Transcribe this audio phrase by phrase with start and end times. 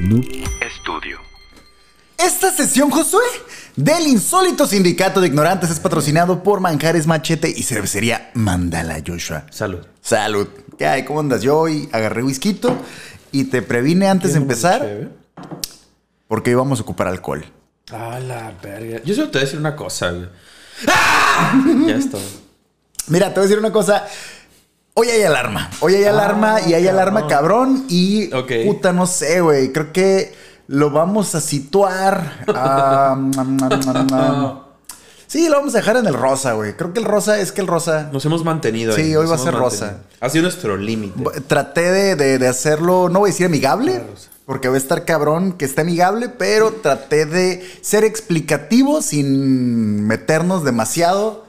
[0.00, 0.24] Noob
[0.62, 1.18] Estudio.
[2.16, 3.22] Esta sesión, Josué,
[3.76, 9.44] del insólito sindicato de ignorantes es patrocinado por Manjares Machete y cervecería Mandala Joshua.
[9.50, 9.80] Salud.
[10.00, 10.48] Salud.
[10.78, 11.04] ¿Qué hay?
[11.04, 11.42] ¿Cómo andas?
[11.42, 12.58] Yo hoy agarré whisky
[13.30, 15.10] y te previne antes de empezar
[16.28, 17.44] porque íbamos a ocupar alcohol.
[17.92, 19.02] A la verga.
[19.04, 20.28] Yo solo te voy a decir una cosa, güey.
[20.88, 21.62] ¡Ah!
[21.86, 22.16] Ya está.
[23.08, 24.06] Mira, te voy a decir una cosa.
[25.00, 25.70] Hoy hay alarma.
[25.80, 27.86] Hoy hay alarma y hay alarma cabrón.
[27.88, 28.52] Y Ok.
[28.66, 29.72] puta, no sé, güey.
[29.72, 30.34] Creo que
[30.66, 32.44] lo vamos a situar.
[32.54, 33.16] a-
[35.26, 36.74] sí, lo vamos a dejar en el rosa, güey.
[36.76, 38.10] Creo que el rosa es que el rosa.
[38.12, 39.04] Nos hemos mantenido ahí.
[39.06, 39.70] Sí, hoy nos va a ser mantenido.
[39.70, 39.96] rosa.
[40.20, 41.40] Ha sido nuestro límite.
[41.46, 44.02] Traté de, de- de hacerlo, no voy a decir amigable,
[44.44, 50.62] porque va a estar cabrón que esté amigable, pero traté de ser explicativo sin meternos
[50.62, 51.46] demasiado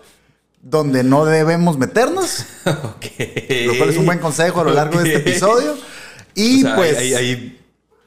[0.61, 5.29] donde no debemos meternos, lo cual es un buen consejo a lo largo de este
[5.29, 5.75] episodio.
[6.35, 6.97] Y O sea, pues...
[6.97, 7.61] Hay, hay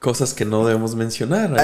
[0.04, 1.56] cosas que no debemos mencionar.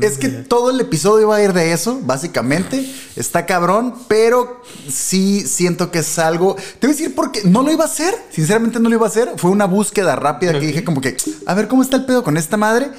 [0.00, 2.88] Es que todo el episodio va a ir de eso, básicamente.
[3.16, 6.54] Está cabrón, pero sí siento que es algo.
[6.78, 8.14] Te voy a decir porque no lo iba a hacer.
[8.30, 9.32] Sinceramente no lo iba a hacer.
[9.36, 12.36] Fue una búsqueda rápida que dije como que, a ver cómo está el pedo con
[12.36, 12.92] esta madre.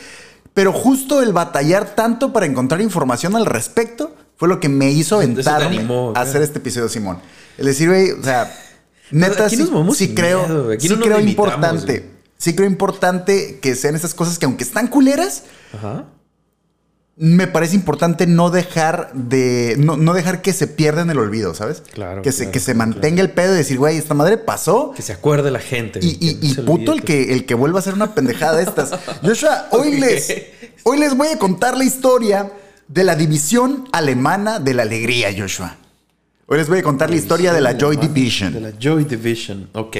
[0.53, 5.17] Pero justo el batallar tanto para encontrar información al respecto fue lo que me hizo
[5.17, 6.29] aventarme animó, a claro.
[6.29, 7.19] hacer este episodio, Simón.
[7.57, 8.55] El decir, güey, o sea,
[9.11, 9.57] neta, sí,
[9.95, 12.11] sí creo, miedo, sí no creo importante.
[12.37, 15.41] Sí creo importante que sean esas cosas que aunque están culeras,
[15.73, 16.05] Ajá.
[17.15, 19.75] me parece importante no dejar de.
[19.79, 21.81] No, no dejar que se pierda en el olvido, ¿sabes?
[21.91, 24.91] Claro, Que se, claro, que se mantenga el pedo de decir, güey, esta madre pasó.
[24.95, 25.99] Que se acuerde la gente.
[26.03, 28.91] Y, y- y puto el que, el que vuelva a hacer una pendejada de estas.
[29.23, 30.31] Joshua, hoy, les,
[30.83, 32.51] hoy les voy a contar la historia
[32.87, 35.75] de la división alemana de la alegría, Joshua.
[36.47, 38.61] Hoy les voy a contar la historia de la Joy De Division.
[38.63, 39.69] la Joy Division.
[39.73, 39.97] Ok.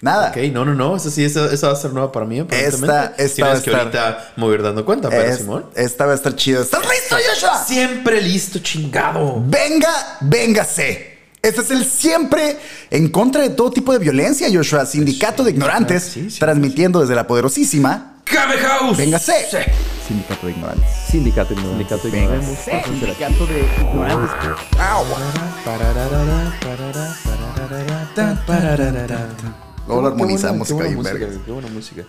[0.00, 0.30] Nada.
[0.30, 0.96] Ok, no, no, no.
[0.96, 2.40] Esa sí, esa, esa va a ser nueva para mí.
[2.40, 3.22] aparentemente.
[3.22, 5.66] esta va a Tienes que ahorita me voy a ir dando cuenta, pero Es- Simón.
[5.76, 6.62] esta va a estar chido.
[6.62, 7.64] ¿Estás listo, Joshua?
[7.64, 9.42] Siempre listo, chingado.
[9.46, 11.12] Venga, véngase.
[11.40, 12.56] Este es el siempre
[12.90, 14.86] en contra de todo tipo de violencia, Joshua.
[14.86, 18.11] Sindicato de ignorantes, sí, sí, transmitiendo desde la poderosísima.
[18.24, 18.96] ¡Cabe House!
[18.96, 19.46] Véngase.
[19.50, 19.56] Sí.
[20.08, 20.90] Sindicato de ignorantes.
[21.10, 21.76] Sindicato Ignorante.
[21.76, 22.82] Sindicato Véngase.
[22.84, 24.30] Sindicato de ignorantes.
[29.86, 31.18] Luego lo Qué buena- armonizamos, qué buena música.
[31.44, 32.02] Qué buena música.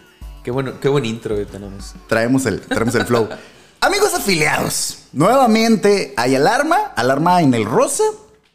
[0.44, 1.94] Qué bueno, qué buen intro que tenemos.
[2.08, 3.30] Traemos el, traemos el flow.
[3.82, 8.04] Amigos afiliados, nuevamente hay alarma, alarma en el rosa.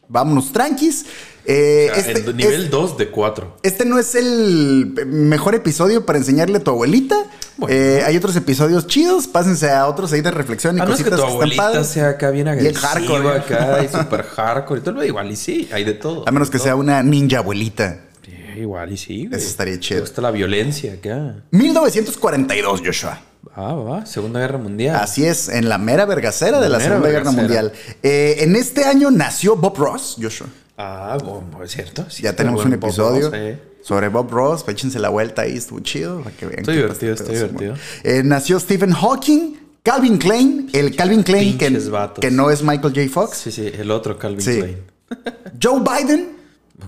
[0.09, 1.05] Vámonos tranquis.
[1.51, 3.57] Eh, O sea, este, en nivel es- 2 de 4.
[3.63, 7.17] este no es el mejor episodio para enseñarle a tu abuelita.
[7.57, 7.75] Bueno.
[7.75, 9.27] Eh, hay otros episodios chidos.
[9.27, 11.87] Pásense a otros ahí de reflexión y A menos que cositas tu que, están padres.
[11.87, 13.39] sea acá bien agresiva hardcore, ¿eh?
[13.39, 15.03] acá y super hardcore y todo.
[15.05, 16.25] Igual y sí, hay de todo.
[16.29, 18.01] A menos que sea una ninja abuelita.
[18.27, 19.41] Sí, igual y sí, güey.
[19.41, 19.97] Eso estaría chido.
[19.97, 21.37] Me gusta la violencia acá.
[21.51, 23.21] 1942, Joshua.
[23.55, 24.05] Ah, va.
[24.07, 24.97] Segunda Guerra Mundial.
[24.97, 27.43] Así es, en la mera vergacera de la Segunda Guerra vergacera.
[27.43, 27.73] Mundial.
[28.03, 30.47] Eh, en este año nació Bob Ross, Joshua.
[30.79, 32.07] Ah, bueno, es cierto.
[32.09, 33.59] sí, Ya tenemos un Bob episodio Ross, eh.
[33.83, 34.65] sobre Bob Ross.
[34.69, 36.23] Échense la vuelta ahí, estuvo chido.
[36.23, 37.75] Para que vean qué divertido, pero divertido.
[38.05, 41.77] Eh, nació Stephen Hawking, Calvin Klein, el Calvin Klein que,
[42.21, 43.09] que no es Michael J.
[43.13, 44.61] Fox, Sí, sí, el otro Calvin Sí.
[44.61, 44.79] Klein.
[45.63, 46.29] Joe Biden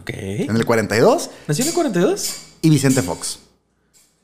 [0.00, 0.10] Ok.
[0.10, 2.36] en el 42 ¿Nació en el 42?
[2.62, 3.40] y Vicente Fox.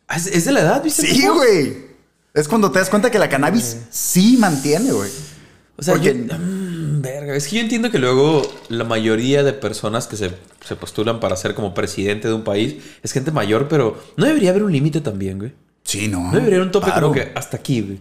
[0.06, 1.06] Ah, ¿Es, de la edad, viste?
[1.09, 1.87] Sí, güey.
[2.34, 5.10] Es cuando te das cuenta que la cannabis sí mantiene, güey.
[5.77, 6.37] O sea, Porque- yo-
[7.11, 10.31] verga, es que yo entiendo que luego la mayoría de personas que se,
[10.65, 14.50] se postulan para ser como presidente de un país es gente mayor, pero no debería
[14.50, 15.53] haber un límite también, güey.
[15.84, 16.21] Sí, no.
[16.25, 17.09] No debería haber un tope Claro.
[17.09, 18.00] como que hasta aquí, güey.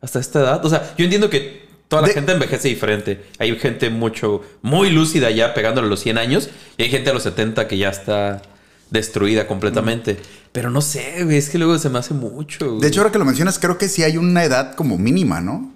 [0.00, 0.64] Hasta esta edad.
[0.64, 3.24] O sea, yo entiendo que toda la De- gente envejece diferente.
[3.38, 7.14] Hay gente mucho, muy lúcida ya pegándole a los 100 años y hay gente a
[7.14, 8.42] los 70 que ya está
[8.90, 10.16] destruida completamente.
[10.52, 12.66] Pero no sé, güey, es que luego se me hace mucho.
[12.70, 12.80] güey.
[12.80, 15.72] De hecho, ahora que lo mencionas, creo que sí hay una edad como mínima, ¿no?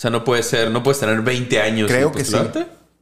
[0.00, 1.90] O sea, no puede ser, no puedes tener 20 años.
[1.90, 2.34] Creo y que sí.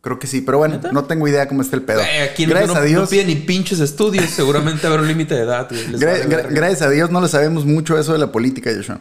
[0.01, 0.91] Creo que sí, pero bueno, ¿Neta?
[0.91, 2.01] no tengo idea cómo está el pedo.
[2.01, 3.03] Eh, aquí gracias no, a Dios.
[3.03, 4.29] no piden ni pinches estudios.
[4.31, 5.69] Seguramente habrá un límite de edad.
[5.71, 8.99] gra- gra- gracias a Dios no lo sabemos mucho eso de la política, Joshua.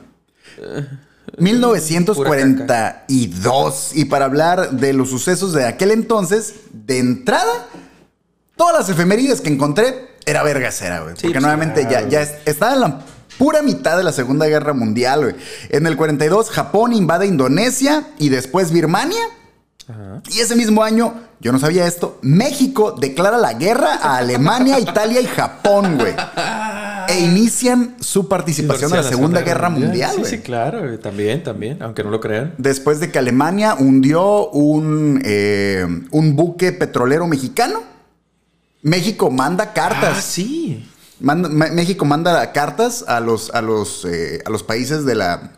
[1.39, 3.91] 1942.
[3.95, 7.67] Y para hablar de los sucesos de aquel entonces, de entrada,
[8.55, 11.15] todas las efemérides que encontré era vergacera, güey.
[11.15, 13.01] Sí, Porque pues, nuevamente ya, ya es- estaba en la
[13.37, 15.35] pura mitad de la Segunda Guerra Mundial, güey.
[15.69, 19.21] En el 42, Japón invade Indonesia y después Birmania.
[20.29, 25.21] Y ese mismo año, yo no sabía esto, México declara la guerra a Alemania, Italia
[25.21, 26.13] y Japón, güey.
[27.07, 30.29] E inician su participación en la Segunda Guerra Mundial, Sí, güey.
[30.31, 30.79] sí, claro.
[30.81, 30.97] güey.
[30.97, 31.81] También, también.
[31.81, 32.53] Aunque no lo crean.
[32.57, 37.81] Después de que Alemania hundió un, eh, un buque petrolero mexicano,
[38.81, 40.15] México manda cartas.
[40.17, 40.85] Ah, sí.
[41.19, 45.51] Manda- México manda cartas a los, a los, eh, a los países de la.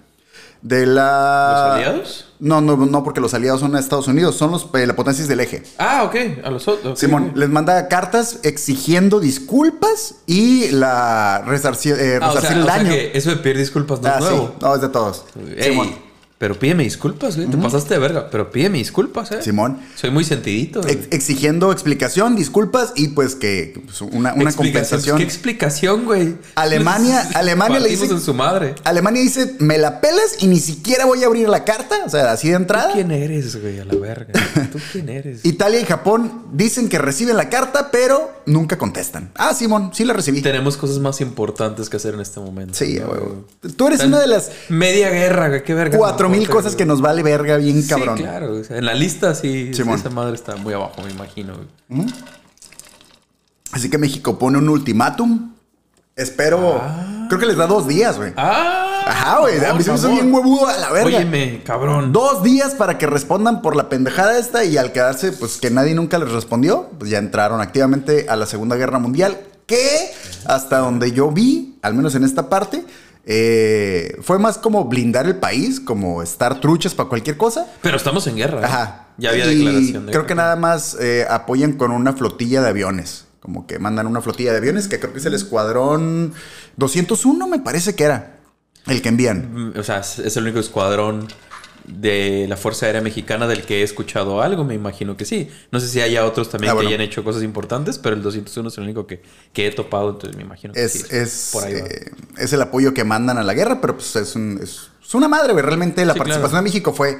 [0.61, 1.53] De la.
[1.53, 2.25] ¿Los aliados?
[2.39, 5.39] No, no, no, porque los aliados son Estados Unidos, son los, eh, las potencias del
[5.41, 5.63] eje.
[5.77, 6.15] Ah, ok.
[6.45, 6.97] A los otros.
[7.00, 12.63] Simón, les manda cartas exigiendo disculpas y la resarcir, eh, Ah, o sea, resarcir el
[12.63, 12.89] o sea daño.
[12.91, 14.31] que eso de pedir disculpas no Ah, es sí.
[14.31, 14.56] nuevo.
[14.61, 15.25] No, es de todos.
[15.61, 16.08] Simón.
[16.39, 17.47] Pero pídeme disculpas, güey.
[17.47, 18.30] Te pasaste de verga.
[18.31, 19.44] Pero pídeme disculpas, eh.
[19.44, 19.77] Simón.
[19.95, 20.81] Soy muy sentidito.
[20.81, 20.94] güey.
[20.95, 24.56] Ex- exigiendo explicación, disculpas y pues que pues, una, una Explicación.
[24.56, 25.18] compensación.
[25.18, 26.36] ¿Qué explicación, güey?
[26.56, 28.74] Alemania- Alemania le dice- en su madre.
[28.83, 32.31] Alemania dice, me la pelas y ni siquiera voy a abrir la carta, o sea,
[32.31, 32.94] así de ¿Tú entrada.
[32.94, 33.80] quién eres, güey?
[33.80, 34.31] A la verga.
[34.71, 35.45] ¿Tú quién eres?
[35.45, 39.31] Italia y Japón dicen que reciben la carta, pero nunca contestan.
[39.35, 40.42] Ah, Simón, sí la recibí.
[40.42, 42.74] Tenemos cosas más importantes que hacer en este momento.
[42.75, 43.45] Sí, ¿no, a huevo.
[43.62, 43.74] güey?
[43.75, 45.63] Tú eres Tan- una de las Media guerra, güey.
[45.63, 45.97] Qué verga.
[45.97, 48.17] cuatro mil cosas que nos vale verga bien cabrón.
[48.17, 48.53] Sí, claro.
[48.53, 49.99] o sea, en la lista sí, Simón.
[49.99, 51.53] esa madre está muy abajo, me imagino.
[51.89, 52.07] güey.
[53.71, 55.53] Así que México pone un ultimátum.
[56.15, 56.81] Espero.
[57.29, 58.33] Creo que les da dos días, güey.
[58.35, 59.03] ¡Ah!
[59.05, 59.63] Ajá, güey.
[59.63, 61.17] A mí se me hizo bien huevudo a la verga.
[61.17, 62.11] Óyeme, cabrón.
[62.11, 65.95] Dos días para que respondan por la pendejada esta y al quedarse, pues que nadie
[65.95, 70.11] nunca les respondió, pues ya entraron activamente a la Segunda Guerra Mundial, que
[70.45, 72.83] hasta donde yo vi, al menos en esta parte,
[73.31, 77.67] eh, fue más como blindar el país, como estar truchas para cualquier cosa.
[77.83, 78.61] Pero estamos en guerra.
[78.61, 78.65] ¿eh?
[78.65, 79.05] Ajá.
[79.19, 82.69] Ya había Y declaración de Creo que nada más eh, apoyan con una flotilla de
[82.69, 83.25] aviones.
[83.39, 86.33] Como que mandan una flotilla de aviones, que creo que es el escuadrón
[86.77, 88.39] 201, me parece que era
[88.87, 89.73] el que envían.
[89.75, 91.27] Mm, O sea, es el único escuadrón
[91.85, 95.49] de la Fuerza Aérea Mexicana del que he escuchado algo, me imagino que sí.
[95.71, 98.69] No sé si haya otros también Ah, que hayan hecho cosas importantes, pero el 201
[98.69, 99.21] es el único que,
[99.53, 101.03] que he topado, entonces me imagino que Es, sí.
[101.11, 101.79] es, por ahí va.
[101.79, 105.15] eh, es el apoyo que mandan a la guerra, pero pues es, un- es- es
[105.15, 105.63] una madre, güey.
[105.65, 106.63] Realmente la Sí, participación claro.
[106.63, 107.19] de México fue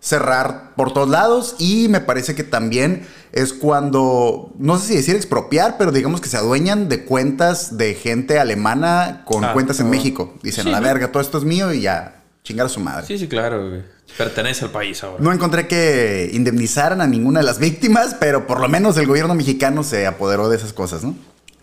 [0.00, 5.16] cerrar por todos lados y me parece que también es cuando, no sé si decir
[5.16, 9.90] expropiar, pero digamos que se adueñan de cuentas de gente alemana con Ah, cuentas en.
[9.90, 10.34] México.
[10.42, 13.06] Dicen, Sí, a la verga, todo esto es mío y ya, chingar a su madre.
[13.06, 13.68] Sí, sí, claro.
[13.70, 13.82] güey.
[14.16, 15.22] Pertenece al país ahora.
[15.22, 19.34] No encontré que indemnizaran a ninguna de las víctimas, pero por lo menos el gobierno
[19.34, 21.14] mexicano se apoderó de esas cosas, ¿no?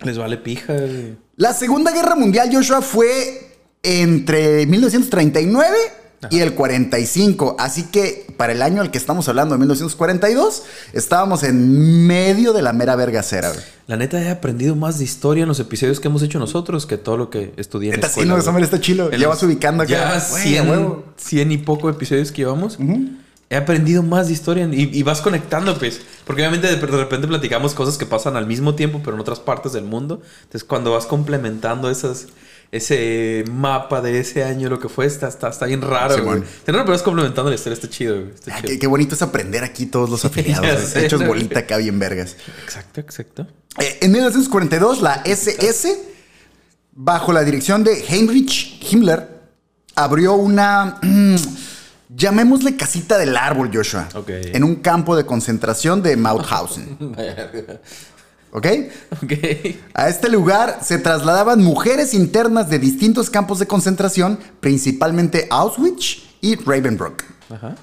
[0.03, 0.73] Les vale pija.
[0.73, 1.17] güey.
[1.37, 5.77] La Segunda Guerra Mundial, Joshua, fue entre 1939
[6.31, 7.55] y el 45.
[7.59, 10.63] Así que para el año al que estamos hablando, 1942,
[10.93, 13.51] estábamos en medio de la mera vergacera.
[13.87, 16.97] La neta he aprendido más de historia en los episodios que hemos hecho nosotros que
[16.97, 19.05] todo lo que estudié en escuela, no, madre está chilo.
[19.11, 19.91] En Ya los- vas ubicando acá.
[19.91, 20.19] Ya Güey, a
[20.63, 21.03] 100, huevo.
[21.17, 22.77] 100 y poco episodios que llevamos.
[23.47, 26.01] He aprendido más de historia y, y vas conectando, pues.
[26.25, 29.39] Porque obviamente de, de repente platicamos cosas que pasan al mismo tiempo, pero en otras
[29.39, 30.19] partes del mundo.
[30.45, 32.25] Entonces, cuando vas complementando esas,
[32.77, 36.39] ese mapa de ese año, lo que fue, está, está, está bien raro, Sí, güey.
[36.39, 36.51] bueno.
[36.65, 38.33] Pero vas complementando la historia, está chido, güey.
[38.33, 38.69] Está Ah, chido.
[38.73, 40.65] qué, qué bonito es aprender aquí todos los afiliados.
[40.65, 40.85] Güey.
[40.85, 41.27] sé, hechos ¿no?
[41.27, 42.35] bolita acá bien vergas.
[42.63, 43.47] Exacto, exacto.
[43.79, 45.97] Eh, en 1942, la SS,
[46.93, 49.27] bajo la dirección de Heinrich Himmler,
[49.95, 50.99] abrió una,
[52.09, 54.29] llamémosle casita del árbol, Joshua, Ok.
[54.29, 56.97] en un campo de concentración de Mauthausen.
[58.57, 58.67] ¿Ok?
[59.21, 59.33] ok.
[59.93, 66.55] A este lugar se trasladaban mujeres internas de distintos campos de concentración, principalmente Auschwitz y
[66.55, 67.23] Ravensbrück.
[67.49, 67.75] Ajá.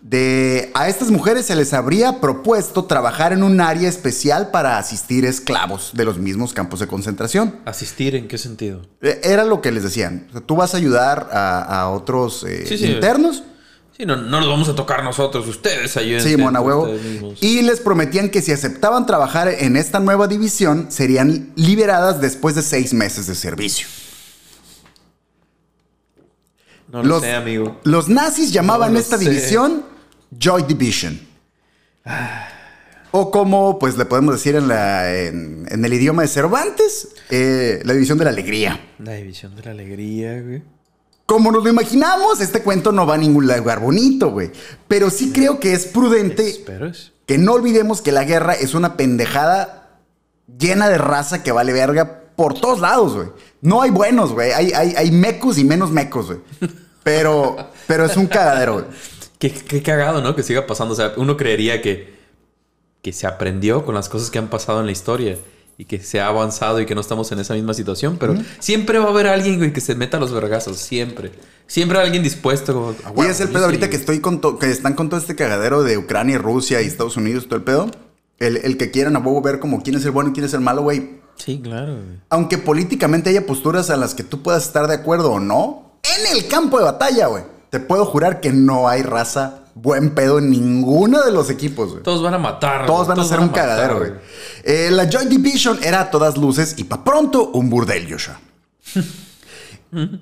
[0.00, 5.24] De, a estas mujeres se les habría propuesto trabajar en un área especial para asistir
[5.24, 7.56] esclavos de los mismos campos de concentración.
[7.64, 8.82] ¿Asistir en qué sentido?
[9.02, 10.26] Eh, Era lo que les decían.
[10.30, 12.86] O sea, tú vas a ayudar a, a otros eh, Sí, sí.
[12.86, 13.36] internos.
[13.36, 13.42] Sí,
[14.06, 16.22] no, no los vamos a tocar nosotros, ustedes ayuden.
[16.22, 16.88] Sí, mona huevo.
[17.40, 22.54] Y Y les prometían que si aceptaban trabajar en esta nueva división, serían liberadas después
[22.54, 23.86] de seis meses de servicio.
[26.90, 27.80] no lo los- sé, amigo.
[27.84, 29.28] Los nazis llamaban No esta sé.
[29.28, 29.84] división
[30.38, 31.20] Joy Division.
[33.10, 37.80] O como pues le podemos decir en, la- en- en el idioma de Cervantes, eh,
[37.84, 38.80] la división de la alegría.
[38.98, 40.62] La división de la alegría, güey.
[41.28, 44.50] Como nos lo imaginamos, este cuento no va a ningún lugar bonito, güey.
[44.88, 46.64] Pero sí creo que es prudente
[47.26, 49.90] que no olvidemos que la guerra es una pendejada
[50.58, 53.28] llena de raza que vale verga por todos lados, güey.
[53.60, 54.52] No hay buenos, güey.
[54.52, 56.38] Hay, hay, hay mecos y menos mecos, güey.
[57.02, 57.56] Pero,
[57.86, 58.86] pero es un cagadero, güey.
[59.38, 60.34] Qué, qué cagado, ¿no?
[60.34, 60.94] Que siga pasando.
[60.94, 62.18] O sea, uno creería que,
[63.02, 65.36] que se aprendió con las cosas que han pasado en la historia
[65.78, 68.98] y que se ha avanzado y que no estamos en esa misma situación, pero siempre
[68.98, 70.76] va a haber alguien, güey, que se meta a los vergazos.
[70.78, 71.30] Siempre.
[71.68, 72.74] Siempre hay alguien dispuesto.
[72.74, 73.64] como, "Ah, Y es el pedo sí".
[73.66, 76.82] ahorita que estoy con to- que están con todo este cagadero de Ucrania y Rusia
[76.82, 77.90] y Estados Unidos, todo el pedo.
[78.38, 80.54] El, el que quieran a huevo ver como quién es el bueno y quién es
[80.54, 81.20] el malo, güey.
[81.36, 82.18] Sí, claro, güey.
[82.30, 86.36] Aunque políticamente haya posturas a las que tú puedas estar de acuerdo o no, en
[86.36, 87.44] el campo de batalla, güey.
[87.70, 92.02] Te puedo jurar que no hay raza buen pedo en ninguno de los equipos, güey.
[92.02, 92.86] Todos van a matar.
[92.86, 94.12] Todos van a ser un cagadero, güey.
[94.64, 98.40] Eh, la Joy Division era a todas luces y pa' pronto un burdel, Joshua.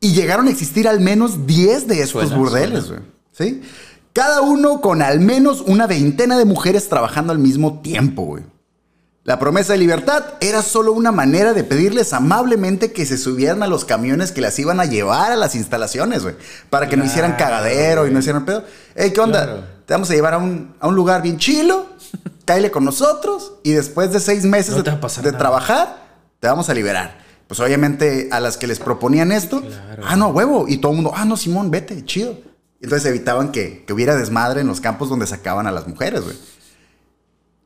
[0.00, 3.00] y llegaron a existir al menos 10 de estos Suena, burdeles, güey.
[3.32, 3.62] ¿Sí?
[4.12, 8.44] Cada uno con al menos una veintena de mujeres trabajando al mismo tiempo, güey.
[9.30, 13.68] La promesa de libertad era solo una manera de pedirles amablemente que se subieran a
[13.68, 16.34] los camiones que las iban a llevar a las instalaciones, güey.
[16.68, 18.64] Para que no hicieran Claro, cagadero y no hicieran pedo.
[18.96, 19.44] Ey, ¿qué onda?
[19.44, 19.64] Claro.
[19.86, 21.86] Te vamos a llevar a un, a un lugar bien chilo,
[22.44, 24.90] cáele con nosotros y después de seis meses No de,
[25.22, 26.08] de trabajar,
[26.40, 27.18] te vamos a liberar.
[27.46, 30.02] Pues obviamente a las que les proponían esto, Claro.
[30.08, 30.64] ah, no, huevo.
[30.66, 32.36] Y todo el mundo, ah, no, Simón, vete, chido.
[32.80, 36.36] Entonces evitaban que, que hubiera desmadre en los campos donde sacaban a las mujeres, güey.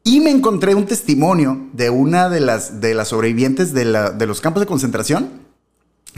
[0.06, 4.26] Y me encontré un testimonio de una de las, de las sobrevivientes de, la- de
[4.26, 5.42] los campos de concentración.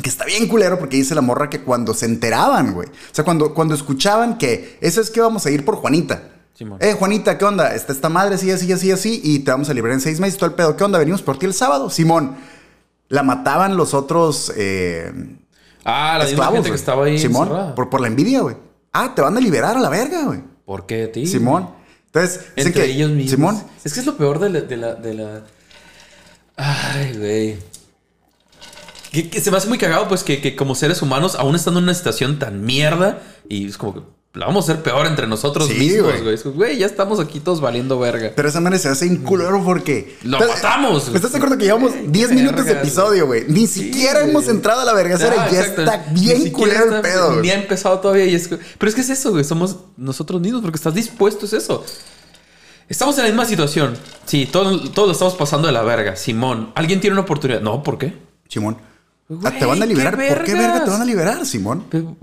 [0.02, 2.88] Que está bien culero porque dice la morra que cuando se enteraban, güey.
[2.88, 6.33] O sea, cuando, cuando escuchaban que eso es que vamos a ir por Juanita.
[6.52, 6.78] Simón.
[6.83, 7.75] Eh, Juanita, ¿qué onda?
[7.75, 9.21] Está esta madre así, así, así, así.
[9.23, 10.37] Y te vamos a liberar en seis meses.
[10.37, 10.76] Todo el pedo.
[10.76, 10.99] ¿Qué onda?
[10.99, 11.88] Venimos por ti el sábado.
[11.88, 12.37] Simón.
[13.09, 15.12] La mataban los otros eh,
[15.85, 16.55] Ah, la misma esclavos.
[16.57, 17.19] gente que estaba ahí.
[17.19, 17.75] Simón.
[17.76, 18.57] Por, por la envidia, güey.
[18.93, 20.40] Ah, te van a liberar a la verga, güey.
[20.64, 21.26] ¿Por qué ti?
[21.26, 21.71] Simón.
[22.25, 23.30] Entonces, Entre que- ellos mismos.
[23.56, 23.64] Simón.
[23.85, 24.61] Es que es lo peor de la.
[24.61, 25.42] De la, de la...
[26.56, 27.56] Ay, güey.
[29.12, 31.78] Que, que se me hace muy cagado, pues, que, que como seres humanos, aún estando
[31.80, 34.00] en una situación tan mierda, y es como que
[34.37, 36.37] la vamos a hacer peor entre nosotros Sí, mismos, güey.
[36.55, 36.78] güey.
[36.78, 38.33] Ya estamos aquí todos valiendo verga.
[38.37, 40.16] Pero esa manera se hace inculero porque.
[40.23, 41.09] Lo ¿Estás- matamos.
[41.14, 43.45] ¿Estás de acuerdo que llevamos Güey, 10 qué minutos de episodio, güey?
[43.49, 45.83] Ni Sí, siquiera hemos entrado a la vergacera Ah, y ya exacto.
[45.83, 49.00] está bien culero el está- pedo, Ni ha empezado todavía y es Pero es que
[49.00, 49.43] es eso, güey.
[49.45, 51.85] Somos nosotros mismos porque estás dispuesto, es eso.
[52.88, 53.97] Estamos en la misma situación.
[54.26, 56.14] Sí, todos, todos lo estamos pasando de la verga.
[56.14, 57.61] Simón, ¿alguien tiene una oportunidad?
[57.61, 58.14] No, ¿por qué?
[58.49, 58.76] Simón.
[59.43, 60.14] Ah, te van a qué liberar.
[60.16, 61.85] ¿Por qué verga te van a liberar, Simón?
[61.90, 62.16] Pero,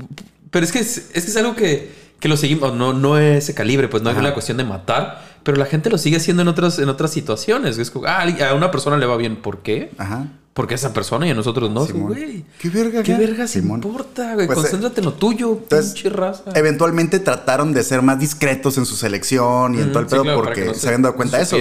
[0.50, 1.92] pero es, que es, es que es algo que,
[2.24, 2.74] que lo seguimos.
[2.74, 4.22] No, no es ese calibre, pues no es Ajá.
[4.26, 5.22] una cuestión de matar.
[5.44, 7.78] Pero la gente lo sigue haciendo en otras, en otras situaciones.
[7.78, 9.36] Es como, ah, a una persona le va bien.
[9.36, 9.92] ¿Por qué?
[9.98, 10.28] Ajá.
[10.54, 11.86] Porque esa persona y a nosotros no.
[11.86, 12.14] Simón.
[12.14, 12.46] Güey.
[12.60, 13.82] ¿Qué verga, ¿Qué vergas Simón.
[13.84, 14.48] importa, güey?
[14.48, 16.44] Pues, eh, Concéntrate en lo tuyo, entonces, pinche raza.
[16.56, 20.24] Eventualmente trataron de ser más discretos en su selección y en todo el sí, pedo
[20.24, 21.58] claro, porque no se, se- habían dado cuenta de eso.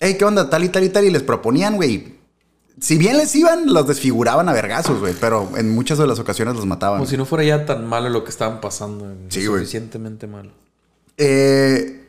[0.00, 0.48] Ey, ¿qué onda?
[0.48, 1.04] Tal y tal y tal.
[1.04, 2.14] Y les proponían, güey.
[2.80, 5.14] Si bien les iban, los desfiguraban a vergazos, güey.
[5.20, 6.98] Pero en muchas de las ocasiones los mataban.
[6.98, 9.04] Como si no fuera ya tan malo lo que estaban pasando.
[9.04, 9.16] güey.
[9.28, 9.60] Sí, güey.
[9.60, 10.50] Suficientemente malo.
[11.16, 12.08] Eh,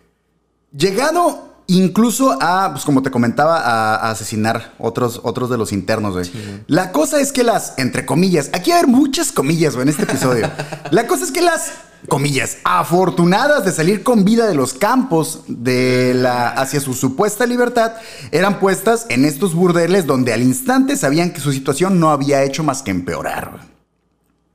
[0.76, 6.14] llegado incluso a, pues como te comentaba, a, a asesinar otros, otros de los internos,
[6.14, 6.30] güey.
[6.68, 9.90] La cosa es que las, entre comillas, aquí va a haber muchas comillas, güey, en
[9.90, 10.50] este episodio.
[10.92, 11.72] La cosa es que las,
[12.08, 17.94] comillas, afortunadas de salir con vida de los campos de la, hacia su supuesta libertad,
[18.32, 22.64] eran puestas en estos burdeles donde al instante sabían que su situación no había hecho
[22.64, 23.62] más que empeorar.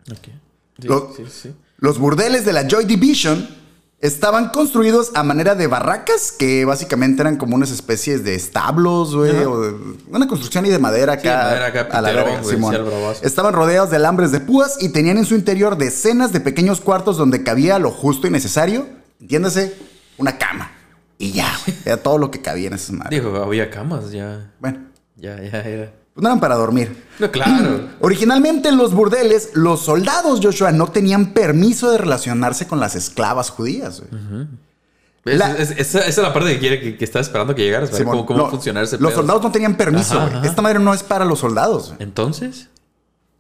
[0.06, 1.54] Sí, sí, sí.
[1.78, 3.57] Los burdeles de la Joy Division
[4.00, 9.36] estaban construidos a manera de barracas, que básicamente eran como unas especies de establos, güey,
[9.36, 9.48] Ajá.
[9.48, 9.74] o de-
[10.08, 11.22] una construcción y de madera acá.
[11.22, 12.74] Sí, de madera acá, a la verga, Simón.
[12.76, 13.26] sí.
[13.26, 17.16] Estaban rodeados de alambres de púas y tenían en su interior decenas de pequeños cuartos
[17.16, 18.86] donde cabía lo justo y necesario,
[19.20, 19.74] entiéndase,
[20.16, 20.70] una cama.
[21.18, 23.20] Y ya, güey, era todo lo que cabía en esas madres.
[23.22, 24.52] Digo, había camas ya.
[24.60, 24.78] Bueno,
[25.16, 25.92] Ya, ya era.
[26.18, 27.04] Pues no eran para dormir.
[27.20, 27.80] No, claro.
[28.00, 33.50] Originalmente en los burdeles, los soldados Joshua no tenían permiso de relacionarse con las esclavas
[33.50, 34.00] judías.
[34.10, 34.46] güey.
[35.25, 37.62] Es- La- es- esa, esa es la parte que quiere que, que estaba esperando que
[37.62, 37.90] llegaras.
[37.90, 39.20] Para ver Simón, cómo, cómo no, funcionar ese Los pedo.
[39.20, 40.38] soldados no tenían permiso, Ajá, güey.
[40.38, 40.46] ajá.
[40.46, 41.88] Esta madre no es para los soldados.
[41.88, 42.02] güey.
[42.02, 42.68] Entonces,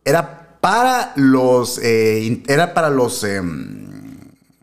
[0.04, 1.80] Era para los.
[1.82, 3.24] eh, era para los.
[3.24, 3.88] em,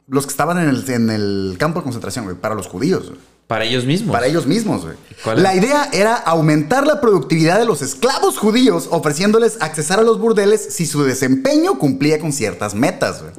[0.08, 2.38] los que estaban en el, en el campo de concentración, güey.
[2.38, 3.08] Para los judíos.
[3.10, 3.20] güey.
[3.48, 4.14] Para ellos mismos.
[4.14, 4.96] Para ellos mismos, güey.
[5.38, 10.62] La idea era aumentar la productividad de los esclavos judíos, ofreciéndoles accesar a los burdeles
[10.74, 13.34] si su desempeño cumplía con ciertas metas, güey.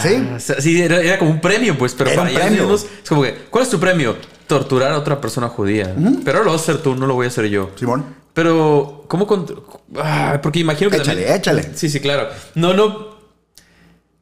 [0.00, 0.28] ¿Sí?
[0.36, 2.86] O sea, sí, era, era como un premio, pues, pero Era para ellos mismos.
[3.02, 4.16] Es como que, ¿cuál es tu premio?
[4.46, 5.94] Torturar a otra persona judía.
[6.24, 7.70] Pero lo vas a hacer tú, no lo voy a hacer yo.
[7.76, 8.04] Simón.
[8.32, 9.26] Pero, ¿cómo
[9.96, 11.70] Ah, porque imagino que Échale, también- échale.
[11.74, 12.28] Sí, sí, claro.
[12.54, 13.13] No, no.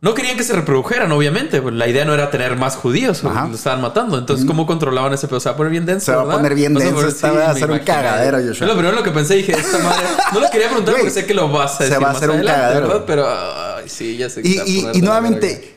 [0.02, 1.62] No querían que se reprodujeran, obviamente.
[1.62, 3.25] pues, La idea no era tener más judíos.
[3.25, 3.47] Ajá.
[3.49, 4.18] Lo estaban matando.
[4.18, 5.38] Entonces, ¿cómo controlaban ese pedo?
[5.38, 6.06] Se va a poner bien denso.
[6.06, 8.66] Se va a poner bien denso, poner- esta va a ser un cagadero, Joshua.
[8.66, 9.37] Lo primero lo que pensé.
[9.37, 10.04] Dije, esta madre.
[10.35, 12.02] No lo quería preguntar porque sé que lo vas a se decir.
[12.02, 12.88] va a más hacer un adelante, cagadero.
[12.88, 13.04] ¿verdad?
[13.06, 15.75] Pero, ay, sí, ya sé que Y, se y- nuevamente,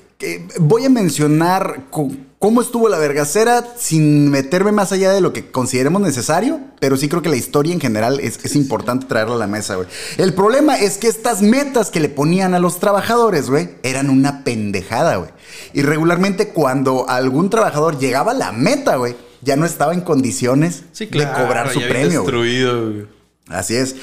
[0.60, 1.84] voy a mencionar
[2.40, 7.10] cómo estuvo la vergacera sin meterme más allá de lo que consideremos necesario, pero sí
[7.10, 9.88] creo que la historia en general es, es importante traerla a la mesa, güey.
[10.18, 14.44] El problema es que estas metas que le ponían a los trabajadores, güey, eran una
[14.44, 15.32] pendejada, güey.
[15.74, 20.84] Y regularmente cuando algún trabajador llegaba a la meta, güey, ya no estaba en condiciones
[20.92, 22.24] Sí, de cobrar su ya premio.
[22.24, 22.34] güey.
[22.34, 23.08] destruido, güey.
[23.48, 23.96] Así es.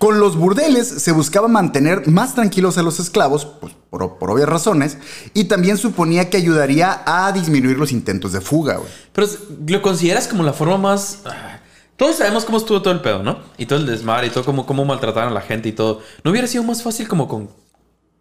[0.00, 4.48] Con los burdeles se buscaba mantener más tranquilos a los esclavos, pues, por, por obvias
[4.48, 4.96] razones,
[5.34, 8.88] y también suponía que ayudaría a disminuir los intentos de fuga, güey.
[9.12, 9.26] Pero
[9.68, 11.18] lo consideras como la forma más.
[11.26, 11.60] ah,
[11.96, 13.40] Todos sabemos cómo estuvo todo el pedo, ¿no?
[13.58, 16.00] Y todo el desmadre y todo cómo, cómo maltrataron a la gente y todo.
[16.24, 17.50] ¿No hubiera sido más fácil como con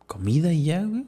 [0.06, 1.06] comida y ya, güey?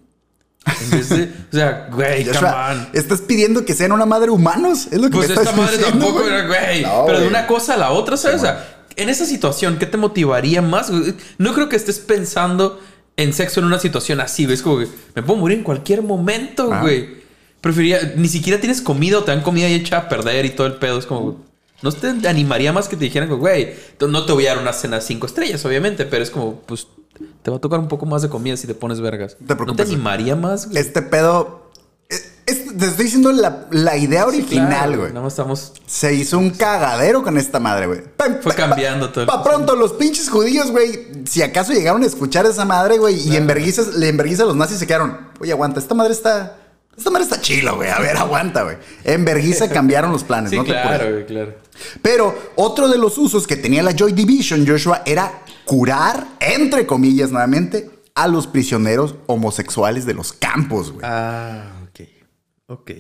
[0.84, 1.24] En vez de.
[1.52, 2.88] O sea, güey, come on.
[2.94, 4.88] estás pidiendo que sean una madre humanos.
[4.92, 6.34] Es lo que Pues me esta estás madre diciendo, tampoco güey.
[6.34, 6.82] era, güey.
[6.84, 8.38] No, pero de una cosa a la otra, ¿sabes?
[8.38, 10.92] o sea, en esa situación, ¿qué te motivaría más?
[11.38, 12.80] No creo que estés pensando
[13.18, 14.56] en sexo en una situación así, güey.
[14.56, 16.82] Es como que me puedo morir en cualquier momento, Ah.
[16.82, 17.22] güey.
[17.62, 20.66] Preferiría, ni siquiera tienes comida o te dan comida y hecha a perder y todo
[20.68, 20.98] el pedo.
[20.98, 21.38] Es como,
[21.84, 25.00] no te animaría más que te dijeran, güey, no te voy a dar una cena
[25.02, 26.88] cinco estrellas, obviamente, pero es como, pues,
[27.44, 29.38] te va a tocar un poco más de comida si te pones vergas.
[29.46, 30.80] te ¿No te animaría más, güey?
[30.80, 31.70] Este pedo.
[32.52, 35.12] Es- te estoy diciendo la, la idea original, güey.
[35.14, 38.02] Más estamos Se hizo un cagadero con esta madre, güey.
[38.42, 41.08] Fue cambiando pa- todo el Pa' pronto, los pinches judíos, güey.
[41.26, 44.78] Si acaso llegaron a escuchar esa madre, güey, y en le enverguiza a los nazis
[44.78, 45.18] se quedaron.
[45.40, 46.58] Oye, aguanta, esta madre está.
[46.98, 47.90] Esta madre está chilo, güey.
[47.90, 48.78] A ver, aguanta, güey.
[49.04, 51.56] En verguiza cambiaron los planes, Sí, no claro, güey, claro.
[52.02, 57.32] Pero otro de los usos que tenía la Joy Division, Joshua, era curar, entre comillas,
[57.32, 61.06] nuevamente, a los prisioneros homosexuales de los campos, güey.
[61.08, 61.64] Ah,
[62.74, 62.92] ok.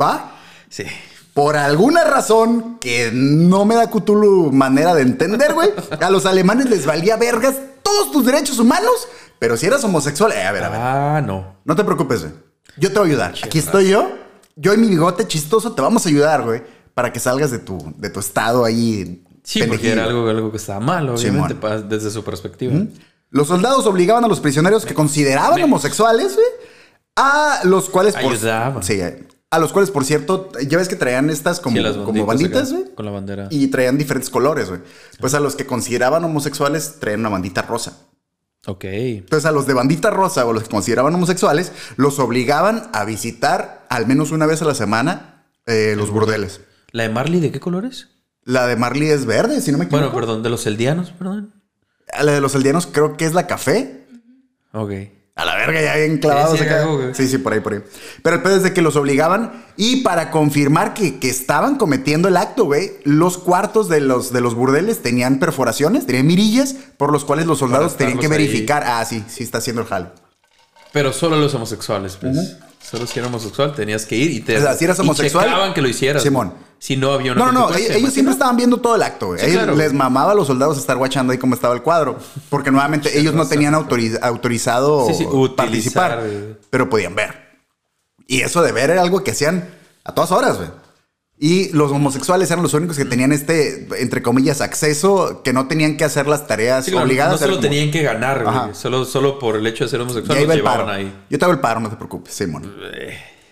[0.00, 0.32] ¿Va?
[0.68, 0.84] Sí.
[1.34, 5.70] Por alguna razón que no me da Cthulhu manera de entender, güey,
[6.00, 9.08] a los alemanes les valía vergas todos tus derechos humanos,
[9.38, 11.56] pero si eras homosexual, eh, a ver, a ver, Ah, no.
[11.64, 12.32] no te preocupes, güey.
[12.76, 13.34] Yo te voy a ayudar.
[13.42, 14.10] Aquí estoy yo,
[14.56, 16.62] yo y mi bigote chistoso te vamos a ayudar, güey,
[16.94, 19.24] para que salgas de tu, de tu estado ahí.
[19.42, 21.88] Sí, porque era algo, algo que estaba mal, obviamente, Simón.
[21.88, 22.74] desde su perspectiva.
[23.30, 26.46] Los soldados obligaban a los prisioneros que consideraban homosexuales, güey,
[27.20, 28.36] a los cuales por.
[28.82, 29.00] Sí,
[29.52, 32.94] a los cuales, por cierto, ya ves que traían estas como, Sí, como banditas güey.
[32.94, 33.48] Con la bandera.
[33.50, 34.80] Y traían diferentes colores, güey.
[35.18, 37.98] Pues a los que consideraban homosexuales traían una bandita rosa.
[38.66, 38.84] Ok.
[38.84, 43.86] Entonces a los de bandita rosa o los que consideraban homosexuales los obligaban a visitar
[43.88, 46.60] al menos una vez a la semana eh, los burdeles.
[46.92, 48.08] ¿La de Marley de qué colores?
[48.44, 50.10] La de Marley es verde, si no me equivoco.
[50.10, 51.54] Bueno, perdón, de los eldianos, perdón.
[52.22, 54.06] La de los eldianos creo que es la café.
[54.72, 54.92] Ok.
[55.36, 56.86] A la verga, ya bien clavados Sí, sí, acá.
[57.14, 57.80] Sí, sí, por ahí, por ahí.
[58.22, 62.28] Pero el pedo es de que los obligaban y para confirmar que, que estaban cometiendo
[62.28, 67.12] el acto, güey, los cuartos de los, de los burdeles tenían perforaciones, tenían mirillas, por
[67.12, 68.48] los cuales los soldados tenían que estarlos ahí.
[68.48, 68.82] verificar.
[68.84, 70.08] Ah, sí, sí está haciendo el jale.
[70.92, 72.56] Pero solo los homosexuales, pues.
[72.82, 74.56] Solo si eras homosexual tenías que ir y te.
[74.56, 76.22] O sea, si eras y homosexual, checaban que lo hicieras.
[76.22, 76.54] Simón.
[76.78, 79.26] Si no había una No, no, no, ellos, ellos siempre estaban viendo todo el acto,
[79.28, 79.38] güey.
[79.38, 79.76] Sí, Ellos claro.
[79.76, 82.18] les mamaba a los soldados estar guachando ahí cómo estaba el cuadro.
[82.48, 86.56] Porque nuevamente ellos no tenían autoriz- autorizado Sí, sí, utilizar, participar, güey.
[86.70, 87.50] pero podían ver.
[88.26, 89.68] Y eso de ver era algo que hacían
[90.04, 90.70] a todas horas, güey.
[91.42, 95.96] Y los homosexuales eran los únicos que tenían este, entre comillas, acceso, que no tenían
[95.96, 97.32] que hacer las tareas Sí, obligadas.
[97.32, 98.74] No solo como, tenían que ganar, güey.
[98.74, 100.92] Solo, solo por el hecho de ser "Ya homosexual los llevaban paro.
[100.98, 101.12] ahí.
[101.30, 102.70] Yo te hago el paro, no te preocupes, Simón.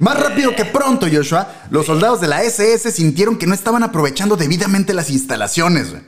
[0.01, 4.37] Más rápido que pronto, Joshua, los soldados de la SS sintieron que no estaban aprovechando
[4.37, 6.03] debidamente las instalaciones güey,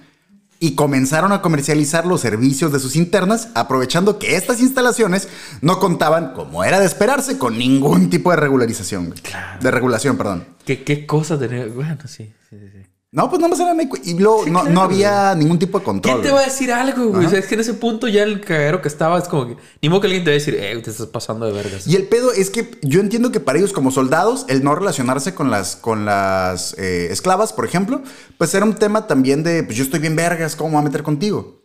[0.61, 5.27] y comenzaron a comercializar los servicios de sus internas, aprovechando que estas instalaciones
[5.63, 9.15] no contaban, como era de esperarse, con ningún tipo de regularización.
[9.61, 10.45] De regulación, perdón.
[10.67, 11.67] ¿Qué, qué cosa tenía?
[11.67, 12.87] Bueno, sí, sí, sí.
[13.13, 16.15] No, pues nada más eran ahí, y luego no, no había ningún tipo de control.
[16.21, 17.27] ¿Quién te va a decir algo, güey?
[17.27, 19.57] O sea, es que en ese punto ya el cagadero que estaba es como que.
[19.83, 21.89] Ni modo que alguien te va a decir, eh, te estás pasando de vergas.
[21.89, 25.35] Y el pedo es que yo entiendo que para ellos como soldados, el no relacionarse
[25.35, 28.01] con las, con las eh, esclavas, por ejemplo,
[28.39, 30.85] pues era un tema también de, pues yo estoy bien vergas, ¿cómo me voy a
[30.85, 31.65] meter contigo?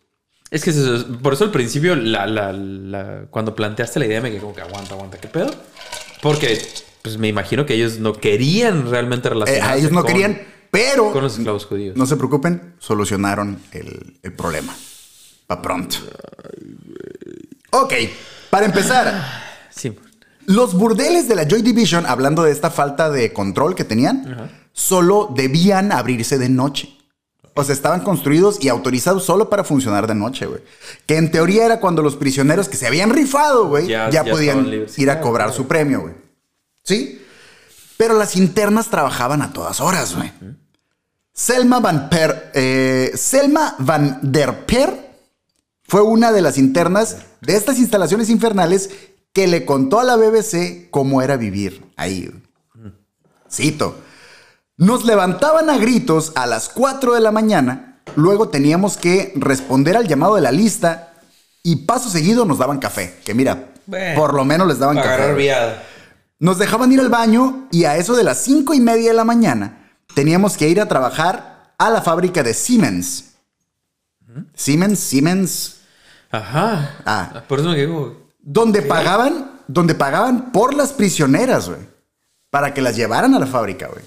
[0.50, 4.20] Es que es eso, por eso al principio, la, la, la- cuando planteaste la idea,
[4.20, 5.52] me quedé como que aguanta, aguanta, ¿qué pedo?
[6.24, 6.60] Porque,
[7.04, 9.70] pues me imagino que ellos no querían realmente Eh, relacionarse.
[9.72, 10.42] a ellos no con- querían,
[10.76, 11.96] pero Con los esclavos judíos.
[11.96, 14.76] no se preocupen, solucionaron el, el problema.
[15.48, 15.98] Pa' pronto.
[17.72, 17.94] Ok,
[18.50, 19.14] para empezar,
[19.70, 19.94] Sí.
[20.46, 25.32] los burdeles de la Joy Division, hablando de esta falta de control que tenían, solo
[25.36, 26.92] debían abrirse de noche.
[27.58, 30.62] O sea, estaban construidos y autorizados solo para funcionar de noche, güey.
[31.06, 34.32] Que en teoría era cuando los prisioneros que se habían rifado, güey, ya, Ya- ya
[34.32, 36.14] podían ir a cobrar su premio, güey.
[36.84, 37.22] ¿Sí?
[37.98, 40.32] Pero las internas trabajaban a todas horas, güey.
[41.36, 45.18] Selma Van Per, eh, Selma Van der Per
[45.84, 48.90] fue una de las internas de estas instalaciones infernales
[49.34, 52.32] que le contó a la BBC cómo era vivir ahí.
[53.52, 53.98] Cito.
[54.78, 60.08] Nos levantaban a gritos a las 4 de la mañana, luego teníamos que responder al
[60.08, 61.14] llamado de la lista
[61.64, 65.76] y paso seguido nos daban café, que mira, Bueno, por lo menos les daban café.
[66.40, 69.26] Nos dejaban ir al baño y a eso de las cinco y media de la
[69.26, 69.85] mañana
[70.16, 73.36] teníamos que ir a trabajar a la fábrica de Siemens.
[74.56, 75.76] Siemens, Siemens,
[76.32, 76.96] Ajá.
[77.06, 77.44] Ah.
[77.48, 78.30] Por eso me digo.
[78.42, 81.80] donde pagaban, donde pagaban por las prisioneras, güey.
[82.50, 84.04] Para que las llevaran a la fábrica, güey.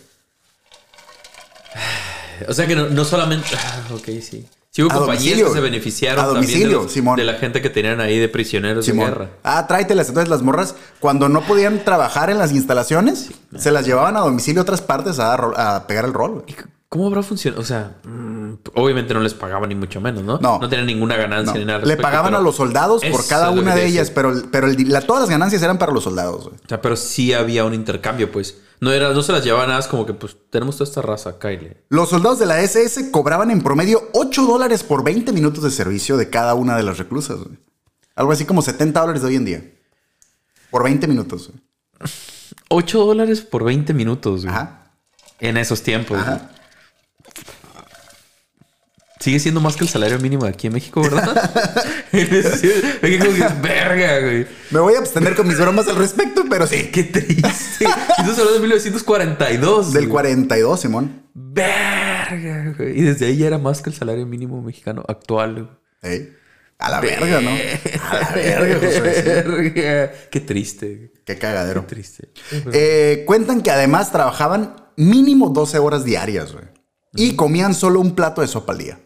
[2.48, 3.48] O sea que no, no solamente.
[3.56, 4.46] Ah, ok, sí.
[4.78, 5.46] Sí hubo A compañías domicilio.
[5.48, 7.16] que se beneficiaron A también domicilio, de, los- Simón.
[7.16, 9.08] de la gente que tenían ahí de prisioneros de Simón.
[9.08, 9.28] guerra.
[9.42, 10.06] Ah, tráetelas.
[10.08, 14.60] Entonces las morras, cuando no podían trabajar en las instalaciones, se las llevaban a domicilio
[14.60, 16.54] a otras partes a, a pegar el rol, güey.
[16.90, 17.60] ¿Cómo habrá funcionado?
[17.60, 20.38] O sea, mm, obviamente no les pagaban ni mucho menos, ¿no?
[20.38, 20.58] No.
[20.58, 21.58] No tenían ninguna ganancia No.
[21.60, 21.84] ni nada.
[21.84, 25.20] Le pagaban a los soldados por cada una de ellas, pero, pero el- la- todas
[25.22, 26.56] las ganancias eran para los soldados, güey.
[26.64, 28.56] O sea, pero sí había un intercambio, pues.
[28.80, 31.38] No era, no se las llevaban nada, es como que, pues, tenemos toda esta raza,
[31.38, 31.76] Kyle.
[31.90, 36.16] Los soldados de la SS cobraban en promedio 8 dólares por 20 minutos de servicio
[36.16, 37.58] de cada una de las reclusas, güey.
[38.14, 39.64] Algo así como 70 dólares de hoy en día.
[40.70, 41.60] Por 20 minutos, güey.
[42.70, 44.54] 8 dólares por 20 minutos, güey.
[44.54, 44.92] Ajá.
[45.40, 46.18] En esos tiempos.
[46.18, 46.50] Ajá.
[49.20, 51.24] Sigue siendo más que el salario mínimo de aquí en México, ¿verdad?
[52.10, 54.46] Como que, verga, güey.
[54.70, 56.90] Me voy a abstener con mis bromas al respecto, pero sí.
[56.92, 57.84] Qué triste.
[57.84, 59.92] Estamos hablando de 1942.
[59.92, 60.12] Del güey.
[60.12, 61.22] 42, Simón.
[61.34, 62.98] Verga, güey.
[62.98, 65.78] Y desde ahí ya era más que el salario mínimo mexicano actual.
[66.78, 67.50] A la verga, ¿no?
[67.50, 68.30] A la.
[68.34, 70.12] Verga.
[70.30, 71.12] Qué triste.
[71.24, 71.82] Qué cagadero.
[71.82, 72.28] Qué triste.
[72.72, 76.66] Eh, cuentan que además trabajaban mínimo 12 horas diarias, güey.
[77.14, 79.00] Y comían solo un plato de sopa al día.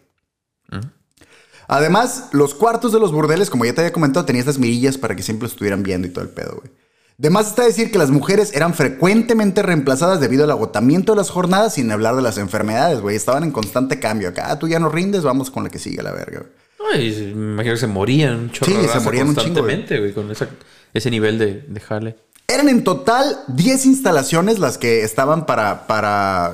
[1.67, 5.15] Además, los cuartos de los burdeles, como ya te había comentado, tenían estas mirillas para
[5.15, 6.71] que siempre estuvieran viendo y todo el pedo, güey.
[7.17, 11.29] De más está decir que las mujeres eran frecuentemente reemplazadas debido al agotamiento de las
[11.29, 13.15] jornadas, sin hablar de las enfermedades, güey.
[13.15, 14.29] Estaban en constante cambio.
[14.29, 16.51] Acá, ah, tú ya no rindes, vamos con la que sigue, la verga, güey.
[16.93, 20.29] Ay, me imagino que se morían un chorro Sí, de se morían constantemente, güey, con
[20.31, 20.49] esa-
[20.93, 22.17] ese nivel de, de jale.
[22.47, 26.51] Eran en total 10 instalaciones las que estaban para, para...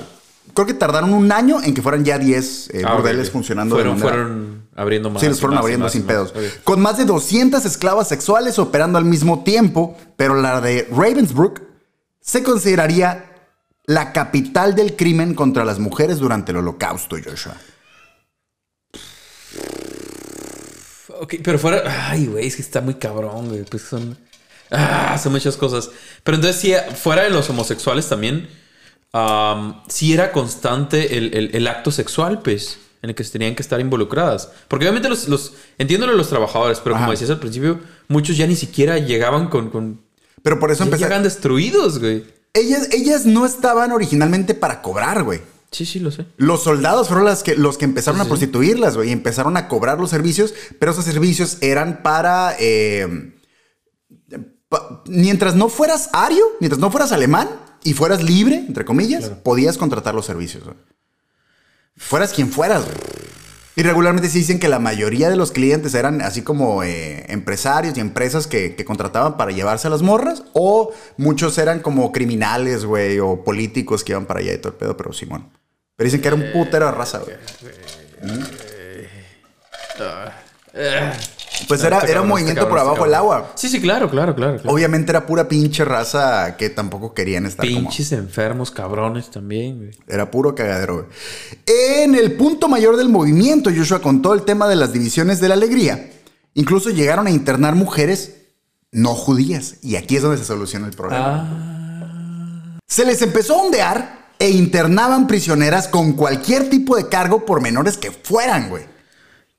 [0.53, 3.33] Creo que tardaron un año en que fueran ya 10 eh, Ah, burdeles ok.
[3.33, 4.23] funcionando Fueron, de manera...
[4.23, 5.21] fueron abriendo más.
[5.21, 6.07] Sí, los fueron más abriendo más sin más.
[6.31, 6.33] pedos.
[6.63, 11.61] Con más de 200 esclavas sexuales operando al mismo tiempo, pero la de Ravensbrück
[12.21, 13.25] se consideraría
[13.85, 17.55] la capital del crimen contra las mujeres durante el holocausto, Joshua.
[21.21, 22.09] Ok, pero fuera.
[22.09, 23.63] Ay, güey, es que está muy cabrón, güey.
[23.63, 24.17] Pues son.
[24.71, 25.89] Ah, son muchas cosas.
[26.23, 28.47] Pero entonces, sí, fuera de los homosexuales también,
[29.11, 33.55] am, sí era constante el, el- el acto sexual, pues, en el que se tenían
[33.55, 34.49] que estar involucradas.
[34.67, 35.27] Porque obviamente los.
[35.27, 37.05] los entiendo los trabajadores, pero Ajá.
[37.05, 39.69] como decías al principio, muchos ya ni siquiera llegaban con.
[39.69, 40.01] con
[40.43, 41.09] Pero por eso empezaron...
[41.09, 42.25] llegan destruidos, güey.
[42.53, 45.41] Ellas, ellas no estaban originalmente para cobrar, güey.
[45.71, 46.25] Sí, sí, lo sé.
[46.37, 49.99] Los soldados fueron las que, los que empezaron a prostituirlas, güey, y empezaron a cobrar
[49.99, 52.55] los servicios, pero esos servicios eran para...
[52.59, 53.33] eh,
[54.67, 57.49] pa- mientras no fueras ario, mientras no fueras alemán
[57.83, 60.75] y fueras libre, entre comillas, podías contratar los servicios, güey.
[61.99, 62.97] Fueras quien fueras, güey.
[63.75, 67.95] Y regularmente se dicen que la mayoría de los clientes eran así como eh, empresarios
[67.95, 72.83] y empresas que, que contrataban para llevarse a las morras, o muchos eran como criminales,
[72.83, 75.49] güey, o políticos que iban para allá y todo el pedo, pero Simón.
[75.95, 77.37] Pero dicen que era un putero de raza, güey.
[81.67, 83.51] Pues era, Este era un cabrón, movimiento este por cabrón, abajo este del agua.
[83.55, 84.57] Sí, sí, claro, claro, claro.
[84.57, 84.73] claro.
[84.73, 87.81] Obviamente era pura pinche raza que tampoco querían estar como...
[87.81, 89.91] Pinches enfermos, cabrones también, güey.
[90.07, 91.05] Era puro cagadero, güey.
[91.65, 95.47] En el punto mayor del movimiento, Joshua, con todo el tema de las divisiones de
[95.49, 96.11] la alegría,
[96.53, 98.35] incluso llegaron a internar mujeres
[98.91, 99.75] no judías.
[99.81, 102.77] Y aquí es donde se soluciona el problema.
[102.87, 107.97] Se les empezó a ondear e internaban prisioneras con cualquier tipo de cargo por menores
[107.97, 108.83] que fueran, güey.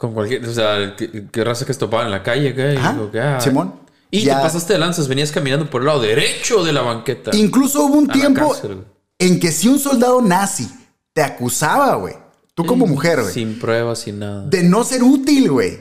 [0.01, 2.75] Con cualquier, o sea, ¿qué, qué raza que estopaban en la calle, güey?
[2.79, 3.39] Ajá, Digo, ah.
[3.39, 3.75] Simón.
[4.11, 4.37] Y Ya.
[4.39, 7.31] te pasaste de lanzas, venías caminando por el lado derecho de la banqueta.
[7.37, 8.85] Incluso hubo un tiempo cárcel,
[9.19, 10.71] en que si un soldado nazi
[11.13, 12.15] te acusaba, güey,
[12.55, 14.47] tú como mujer, güey, Sin pruebas, sin nada.
[14.47, 15.79] de no ser útil, güey,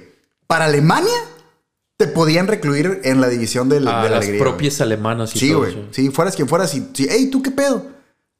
[0.47, 1.15] para Alemania,
[1.95, 4.39] te podían recluir en la división del- de la las alegría.
[4.41, 5.77] propias alemanas y Sí, güey.
[5.91, 6.75] Sí, fueras quien fueras.
[6.75, 7.85] Y, sí, hey, ¿tú qué pedo?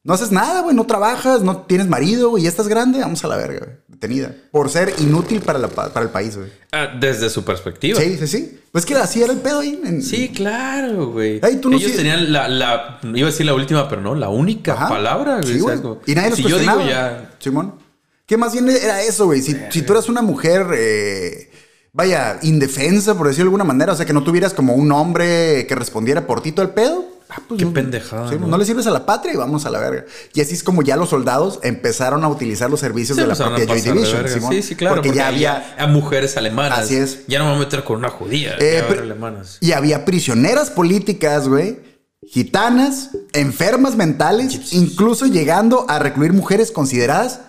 [0.10, 0.76] No haces nada, güey.
[0.76, 2.43] No trabajas, no tienes marido, güey.
[2.43, 3.00] Ya estás grande.
[3.00, 3.78] Vamos a la verga, güey.
[3.88, 4.34] Detenida.
[4.52, 6.50] Por ser inútil para, la pa- para el país, güey.
[6.72, 8.00] Ah, desde su perspectiva.
[8.02, 8.60] Sí, sí, sí.
[8.72, 9.80] Pues que así era el pedo ahí.
[9.86, 11.39] en- Sí, claro, güey.
[11.43, 14.15] Ey, tú no Ellos sí- tenían la, la, iba a decir la última, pero no,
[14.15, 14.89] la única Ajá.
[14.89, 15.54] palabra, güey.
[15.54, 15.80] Sí, güey.
[15.80, 17.76] Como, Y nadie los Si yo digo ya, Simón.
[18.26, 19.41] Que más bien era eso, güey.
[19.43, 21.52] Si, si tú eras una mujer, eh,
[21.93, 25.67] vaya, indefensa, por decirlo de alguna manera, o sea, que no tuvieras como un hombre
[25.67, 27.06] que respondiera por ti todo el pedo.
[27.30, 28.48] Ah, pues Qué no- pendejada, sí, ¿no?
[28.48, 28.58] ¿no?
[28.58, 30.06] le sirves a la patria y vamos a la verga.
[30.34, 33.36] Y así es como ya los soldados empezaron a utilizar los servicios se de la
[33.36, 34.28] propia Joy Division.
[34.28, 34.52] Simón.
[34.54, 34.96] Sí, sí, claro.
[34.96, 35.76] Porque, ya había.
[35.78, 36.80] a mujeres alemanas.
[36.80, 37.26] Así es.
[37.28, 38.56] Ya no me voy a meter con una judía.
[38.60, 39.58] Eh, pero- alemanas.
[39.62, 41.80] Y había prisioneras políticas, güey.
[42.28, 47.39] Gitanas, enfermas mentales, incluso llegando a recluir mujeres consideradas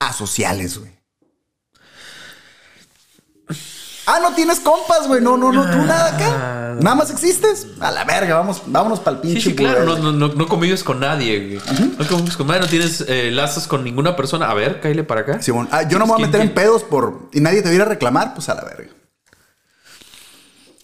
[0.00, 0.95] asociales, güey.
[4.08, 5.20] Ah, no tienes compas, güey.
[5.20, 6.76] No, no, no, tú nada acá.
[6.80, 7.66] Nada más existes.
[7.80, 9.50] A la verga, vamos, vámonos para el Sí, pinche.
[9.50, 11.88] sí, claro, no, no, no, no convives con nadie, güey.
[11.98, 14.48] No convives con nadie, no tienes eh, lazos con ninguna persona.
[14.50, 15.42] A ver, cállale para acá.
[15.42, 17.28] Simón, ah, yo no me voy a ¿Quién- meter en pedos por.
[17.32, 18.90] y nadie te viera a reclamar, pues a la verga.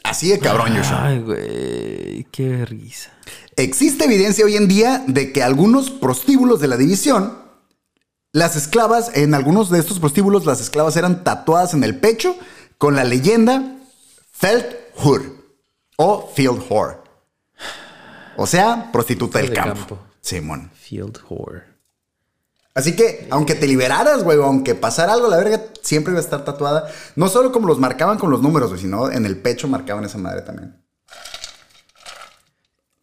[0.04, 1.06] Así de cabrón, Joshua.
[1.06, 3.10] Ay, güey, qué risa.
[3.56, 7.38] Existe evidencia hoy en día de que algunos prostíbulos de la división,
[8.32, 12.34] las esclavas, en algunos de estos prostíbulos, las esclavas eran tatuadas en el pecho
[12.82, 13.76] con la leyenda
[14.32, 15.36] Feldhur
[15.98, 16.96] o Field Whore.
[18.36, 19.78] O sea, prostituta del de campo.
[19.78, 19.98] campo.
[20.20, 20.68] Simón.
[20.74, 21.62] Field whore.
[22.74, 26.44] Así que, aunque te liberaras, güey, aunque pasara algo, la verga siempre iba a estar
[26.44, 26.90] tatuada.
[27.14, 30.18] No solo como los marcaban con los números, güey, sino en el pecho marcaban esa
[30.18, 30.76] madre también.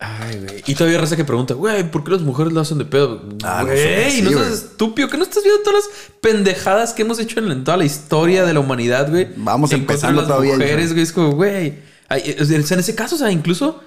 [0.02, 0.64] Ay, güey.
[0.66, 3.22] Y todavía raza que pregunta, güey, ¿por qué las mujeres lo hacen de pedo?
[3.44, 4.44] Ah, no Güey, no güey.
[4.46, 7.84] seas estúpido, que no estás viendo todas las pendejadas que hemos hecho en toda la
[7.84, 9.28] historia de la humanidad, güey.
[9.36, 11.80] Vamos En empezando las todavía, mujeres, güey, es como, güey.
[12.10, 13.82] Sea, En ese caso, o sea, incluso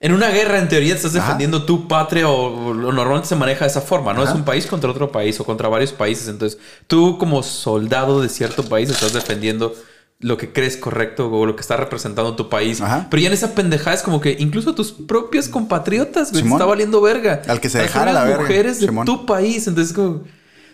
[0.00, 1.24] en una guerra, en teoría, estás Ajá.
[1.24, 4.22] defendiendo tu patria o, o normalmente se maneja de esa forma, ¿no?
[4.22, 4.30] Ajá.
[4.32, 6.28] Es un país contra otro país o contra varios países.
[6.28, 9.74] Entonces, tú como soldado de cierto país estás defendiendo
[10.20, 12.80] lo que crees correcto o lo que está representando tu país.
[12.80, 13.06] Ajá.
[13.10, 16.64] Pero ya en esa pendejada es como que incluso tus propios compatriotas, güey, te está
[16.64, 17.42] valiendo verga.
[17.48, 19.04] Al que se Las dejara la las verga, mujeres de Simón.
[19.06, 19.66] tu país.
[19.66, 20.24] Entonces, como...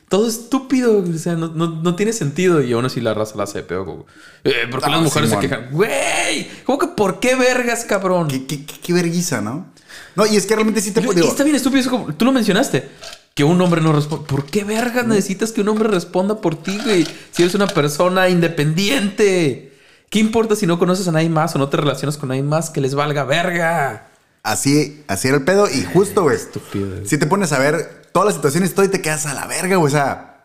[0.08, 2.60] Todo estúpido, o sea, no, no- no tiene sentido.
[2.62, 3.86] Y aún así la raza la hace pedo.
[3.86, 4.06] Como,
[4.44, 5.42] eh, ¿Por qué Ah, las mujeres Simón.
[5.42, 5.68] se quejan?
[5.72, 8.28] Güey, ¿cómo que por qué vergas, cabrón?
[8.28, 9.72] Qué, qué, qué, qué verguiza, ¿no?
[10.14, 11.24] No, y es que realmente sí te puedo.
[11.26, 12.90] está bien estúpido eso, como tú lo mencionaste.
[13.34, 14.26] Que un hombre no responde.
[14.26, 17.06] ¿Por qué vergas necesitas que un hombre responda por ti, güey?
[17.30, 19.72] Si eres una persona independiente.
[20.10, 22.68] ¿Qué importa si no conoces a nadie más o no te relacionas con nadie más
[22.68, 24.10] que les valga verga?
[24.42, 25.68] Así, así era el pedo.
[25.70, 26.36] Y justo, güey.
[26.36, 27.06] Estúpido, güey.
[27.06, 29.76] Si te pones a ver todas las situaciones, todo y te quedas a la verga,
[29.76, 29.88] güey.
[29.88, 30.44] O sea,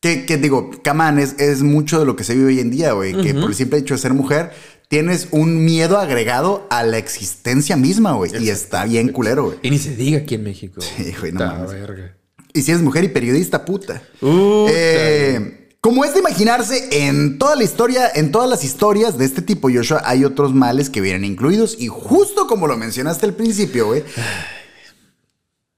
[0.00, 2.92] que, que digo, Kaman es, es mucho de lo que se vive hoy en día,
[2.92, 3.14] güey.
[3.22, 4.52] Que por el simple hecho de ser mujer,
[4.88, 8.30] tienes un miedo agregado a la existencia misma, güey.
[8.42, 9.58] Y está bien culero, güey.
[9.62, 10.80] Y ni se diga aquí en México.
[10.80, 11.70] Sí, güey, no Puta mames.
[11.72, 12.16] verga.
[12.52, 14.02] Y si eres mujer y periodista, puta.
[14.22, 19.42] Eh, como es de imaginarse, en toda la historia, en todas las historias de este
[19.42, 21.76] tipo, Joshua, hay otros males que vienen incluidos.
[21.78, 24.02] Y justo como lo mencionaste al principio, güey,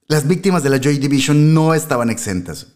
[0.07, 2.69] las víctimas de la Joy Division no estaban exentas.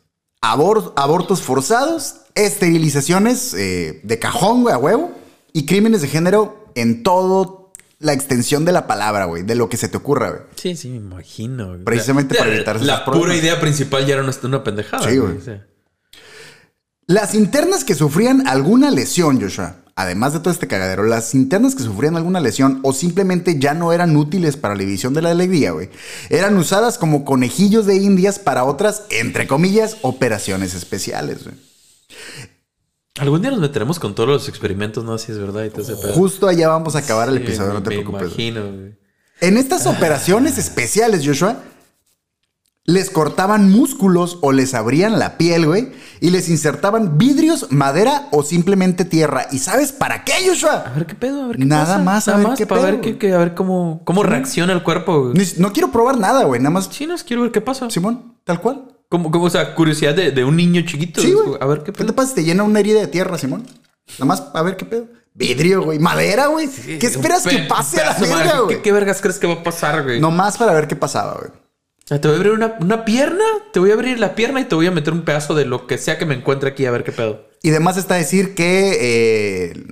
[0.43, 5.13] Abor- abortos forzados, esterilizaciones eh, de cajón, güey, a huevo,
[5.53, 9.77] y crímenes de género en todo la extensión de la palabra, güey, de lo que
[9.77, 10.43] se te ocurra, güey.
[10.57, 11.69] Sí, sí, me imagino.
[11.69, 11.85] güey.
[11.85, 13.43] Precisamente La- para evitar esos La pura problemas.
[13.43, 15.09] idea principal ya era una, una pendejada.
[15.09, 15.39] Sí, güey.
[17.07, 21.83] Las internas que sufrían alguna lesión, Joshua, además de todo este cagadero, las internas que
[21.83, 25.73] sufrían alguna lesión o simplemente ya no eran útiles para la división de la alegría,
[25.73, 25.91] güey,
[26.31, 31.57] eran usadas como conejillos de indias para otras, entre comillas, operaciones especiales, güey.
[33.21, 35.65] Algún día nos meteremos con todos los experimentos nazis, ¿verdad?
[35.65, 36.15] Y todo ese pedo.
[36.15, 38.23] Justo allá vamos a acabar el Sí, episodio, no te me preocupes.
[38.29, 38.95] imagino, güey.
[39.43, 41.57] En estas operaciones especiales, Joshua,
[42.85, 48.43] les cortaban músculos o les abrían la piel, güey, y les insertaban vidrios, madera o
[48.45, 49.47] simplemente tierra.
[49.53, 50.85] ¿Y sabes para qué, Joshua?
[50.87, 51.99] A ver qué pedo, a ver qué Nada pasa.
[51.99, 54.73] más, a Nada ver más qué para pedo, ver, qué, a ver cómo, cómo reacciona
[54.73, 55.31] el cuerpo.
[55.33, 55.47] güey.
[55.59, 56.89] No quiero probar nada, güey, nada más.
[56.89, 57.91] Chinos, quiero ver qué pasa.
[57.91, 58.92] Simón, tal cual.
[59.13, 61.21] Como, como, o sea, curiosidad de, de un niño chiquito.
[61.21, 61.59] Sí, güey.
[61.61, 62.07] A ver qué ¿Qué pedo.
[62.07, 63.67] te pasa te llena una herida de tierra, Simón?
[64.13, 65.07] Nada más, a ver qué pedo.
[65.35, 65.99] Vidrio, güey.
[65.99, 66.67] Madera, güey.
[66.99, 68.83] ¿Qué esperas que pase a la verga, ¿Qué, güey?
[68.83, 70.19] qué vergas crees que va a pasar, güey?
[70.19, 71.51] Nomás para ver qué pasaba, güey.
[72.07, 74.65] Sea, te voy a abrir una, una pierna, te voy a abrir la pierna y
[74.65, 76.91] te voy a meter un pedazo de lo que sea que me encuentre aquí a
[76.91, 77.47] ver qué pedo.
[77.63, 79.85] Y además está decir que eh,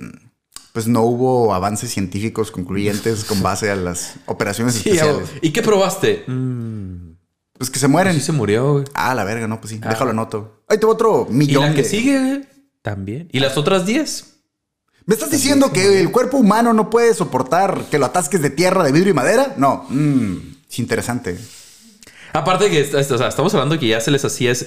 [0.73, 5.29] pues no hubo avances científicos concluyentes con base a las operaciones especiales.
[5.43, 6.23] ¿Y qué probaste?
[6.25, 7.10] Mm,
[7.61, 8.15] Pues que se mueren.
[8.15, 8.85] sí se murió, güey.
[8.95, 9.77] Ah, la verga, no, pues sí.
[9.77, 10.63] Déjalo anoto.
[10.67, 12.41] Ahí tengo otro ¿Y millón la que de- sigue, güey?
[12.81, 13.29] También.
[13.31, 14.33] ¿Y las otras 10?
[15.05, 18.83] ¿Me estás diciendo que el cuerpo humano no puede soportar que lo atasques de tierra,
[18.83, 19.53] de vidrio y madera?
[19.57, 19.85] No.
[19.89, 21.37] Mm, es interesante.
[22.33, 24.65] Aparte que o sea, estamos hablando que ya se les hacía es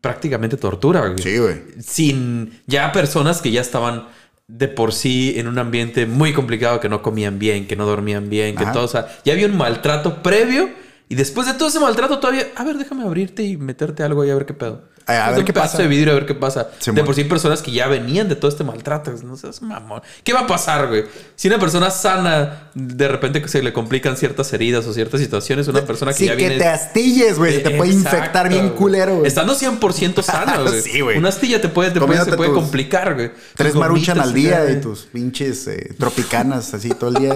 [0.00, 1.18] prácticamente tortura, güey.
[1.20, 1.56] Sí, güey.
[1.84, 4.06] Sin ya personas que ya estaban
[4.46, 8.30] de por sí en un ambiente muy complicado, que no comían bien, que no dormían
[8.30, 10.70] bien, que todo, o sea, ya había un maltrato previo
[11.08, 14.30] y después de todo ese maltrato todavía, a ver, déjame abrirte y meterte algo y
[14.30, 14.82] a ver qué pedo.
[15.06, 15.78] A- ver qué pasa.
[15.78, 16.68] de vidrio a ver qué pasa.
[16.84, 20.02] De por sí personas que ya venían de todo este maltrato, no seas mamón.
[20.22, 21.06] ¿Qué va a pasar, güey?
[21.34, 25.66] Si una persona sana de repente que se le complican ciertas heridas o ciertas situaciones,
[25.66, 27.54] una persona que Sí, ya que viene te astilles, güey.
[27.54, 28.74] Se te puede Exacto, infectar bien güey.
[28.76, 29.26] culero, güey.
[29.26, 30.82] Estando 100% sano, güey.
[30.82, 31.16] Sí, güey.
[31.16, 33.30] Una astilla te puede, te puede, se puede complicar, güey.
[33.56, 34.80] Tres Tus maruchan gomitas al día acá, y güey.
[34.82, 37.32] tus pinches eh, tropicanas así todo el día.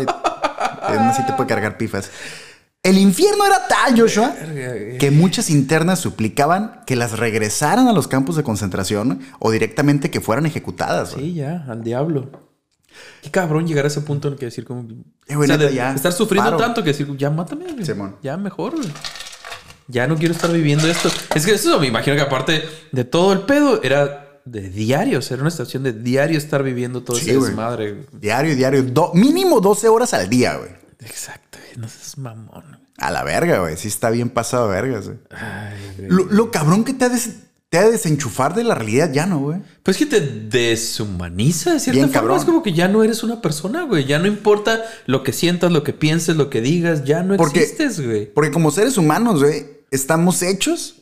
[0.82, 2.10] Así te puede cargar pifas.
[2.82, 4.34] El infierno era tal, Joshua,
[4.98, 10.20] que muchas internas suplicaban que las regresaran a los campos de concentración o directamente que
[10.20, 11.10] fueran ejecutadas.
[11.16, 12.30] Sí, ya, al diablo.
[13.22, 14.82] Qué cabrón llegar a ese punto en el que decir como...
[15.28, 16.56] Eh, güey, o sea, neta, de ya, estar sufriendo paro.
[16.62, 17.66] tanto que decir, ya mátame.
[17.84, 18.16] Simón.
[18.22, 18.74] Ya mejor.
[19.86, 21.08] Ya no quiero estar viviendo esto.
[21.34, 25.20] Es que eso me imagino que aparte de todo el pedo era de diario.
[25.20, 28.06] O sea, era una estación de diario estar viviendo todo Sí, ese desmadre.
[28.12, 28.82] Diario, diario.
[28.82, 30.70] do- mínimo 12 horas al día, güey.
[31.00, 31.41] Exacto.
[31.76, 32.78] No seas mamón.
[32.98, 33.76] A la verga, güey.
[33.76, 35.18] Sí está bien pasado vergas, güey.
[36.08, 37.36] Lo, lo cabrón que te ha, des-
[37.68, 39.60] te ha de desenchufar de la realidad ya no, güey.
[39.82, 42.20] Pues que te deshumaniza de cierta Bien forma.
[42.20, 42.38] cabrón.
[42.38, 44.04] Es como que ya no eres una persona, güey.
[44.04, 47.04] Ya no importa lo que sientas, lo que pienses, lo que digas.
[47.04, 48.26] Ya no Porque- existes, güey.
[48.32, 50.96] Porque como seres humanos, güey, estamos hechos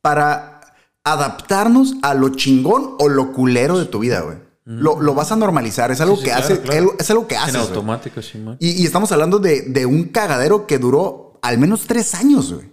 [0.00, 0.60] para
[1.04, 4.38] adaptarnos a lo chingón o lo culero de tu vida, güey.
[4.66, 5.92] Lo, lo vas a normalizar.
[5.92, 6.94] Es algo Sí, sí, que claro, hace, claro.
[6.98, 7.54] es algo que haces.
[7.54, 8.56] En automático, sí, man.
[8.58, 12.68] Y, y estamos hablando de, de un cagadero que duró al menos tres años, güey.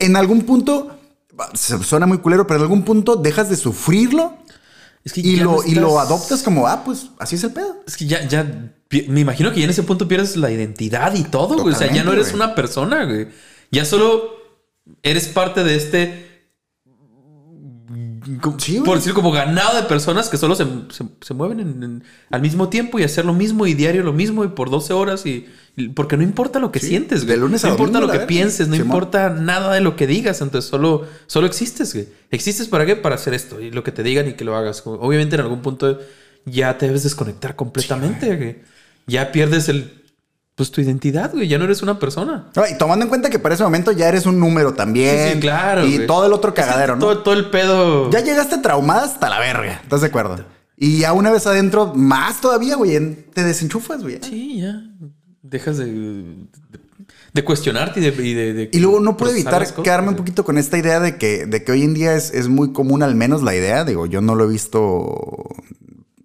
[0.00, 0.98] En algún punto,
[1.54, 4.36] se suena muy culero, pero en algún punto dejas de sufrirlo
[5.04, 7.76] Es que y, lo, no y lo adoptas como, ah, pues así es el pedo.
[7.86, 8.72] Es que ya, ya,
[9.08, 11.74] me imagino que ya en ese punto pierdes la identidad y todo, güey.
[11.74, 12.36] O sea, ya no eres güey.
[12.36, 13.28] una persona, güey.
[13.70, 14.30] Ya solo
[15.02, 16.31] eres parte de este.
[18.42, 18.84] Como- Sí, güey.
[18.84, 22.42] por decir, como ganado de personas que solo se, se- se mueven en- en- al
[22.42, 25.46] mismo tiempo y hacer lo mismo y diario lo mismo y por 12 horas y.
[25.76, 27.38] y- porque no importa lo que Sí, sientes, de güey.
[27.38, 30.42] lunes a No importa lo que pienses, no importa nada de lo que digas.
[30.42, 32.08] Entonces solo, solo existes, güey.
[32.30, 32.96] ¿Existes para qué?
[32.96, 34.82] Para hacer esto y lo que te digan y que lo hagas.
[34.84, 35.98] Obviamente en algún punto
[36.44, 38.56] ya te debes desconectar completamente, güey.
[39.06, 40.01] Ya pierdes el.
[40.62, 41.48] Pues tu identidad, güey.
[41.48, 42.46] Ya no eres una persona.
[42.72, 45.26] Y tomando en cuenta que para ese momento ya eres un número también.
[45.26, 45.84] Sí, sí, claro.
[45.84, 46.06] Y güey.
[46.06, 47.00] todo el otro cagadero, ¿no?
[47.00, 48.08] Todo, todo el pedo.
[48.12, 49.80] Ya llegaste traumada hasta la verga.
[49.82, 50.36] ¿Estás de acuerdo?
[50.76, 52.96] Y ya una vez adentro, más todavía, güey,
[53.34, 54.20] te desenchufas, güey.
[54.22, 54.84] Sí, ya.
[55.42, 56.36] Dejas de, de,
[57.32, 60.16] de cuestionarte y de, y de- de Y luego no puedo evitar cosas, quedarme un
[60.16, 63.02] poquito con esta idea de que, de que hoy en día es, es muy común,
[63.02, 65.48] al menos la idea, digo, yo no lo he visto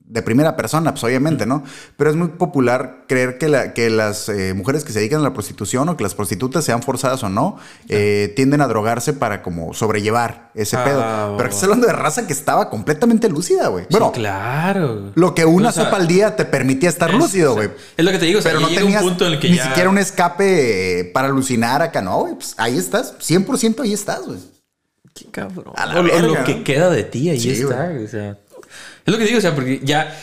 [0.10, 1.64] de primera persona, pues obviamente, ¿no?
[1.98, 5.24] Pero es muy popular creer que, la, que las eh, mujeres que se dedican a
[5.24, 7.58] la prostitución o que las prostitutas sean forzadas o no,
[7.90, 11.38] eh, tienden a drogarse para como sobrellevar ese Ah, pedo.
[11.38, 13.86] Pero estás hablando de raza que estaba completamente lúcida, güey.
[13.90, 15.12] Bueno, Sí, claro.
[15.14, 17.68] lo que una O sea, sopa al día te permitía estar es- lúcido, o sea,
[17.68, 17.78] güey.
[17.98, 18.40] Es lo que te digo.
[18.40, 19.66] O sea, Pero no tenías un punto en el que ni ya...
[19.66, 22.36] siquiera un escape eh, para alucinar acá, no, güey.
[22.36, 24.40] Pues ahí estás, 100% ahí estás, güey.
[25.14, 25.74] Qué cabrón.
[25.76, 26.64] A la o, lo- que ¿no?
[26.64, 27.92] queda de ti, ahí Sí, está.
[28.04, 28.38] O sea,
[29.08, 30.16] es lo que digo, o sea, porque ya.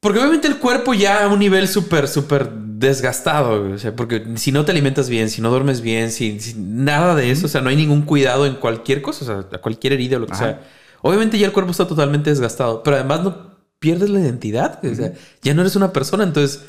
[0.00, 3.72] Porque obviamente el cuerpo ya a un nivel súper, súper desgastado.
[3.74, 7.14] O sea, porque si no te alimentas bien, si no duermes bien, si, si nada
[7.14, 9.94] de eso, o sea, no hay ningún cuidado en cualquier cosa, o sea, a cualquier
[9.94, 10.44] herida o lo que Ajá.
[10.44, 10.60] sea.
[11.02, 14.78] Obviamente ya el cuerpo está totalmente desgastado, pero además no pierdes la identidad.
[14.84, 15.12] O sea,
[15.42, 16.24] ya no eres una persona.
[16.24, 16.60] Entonces,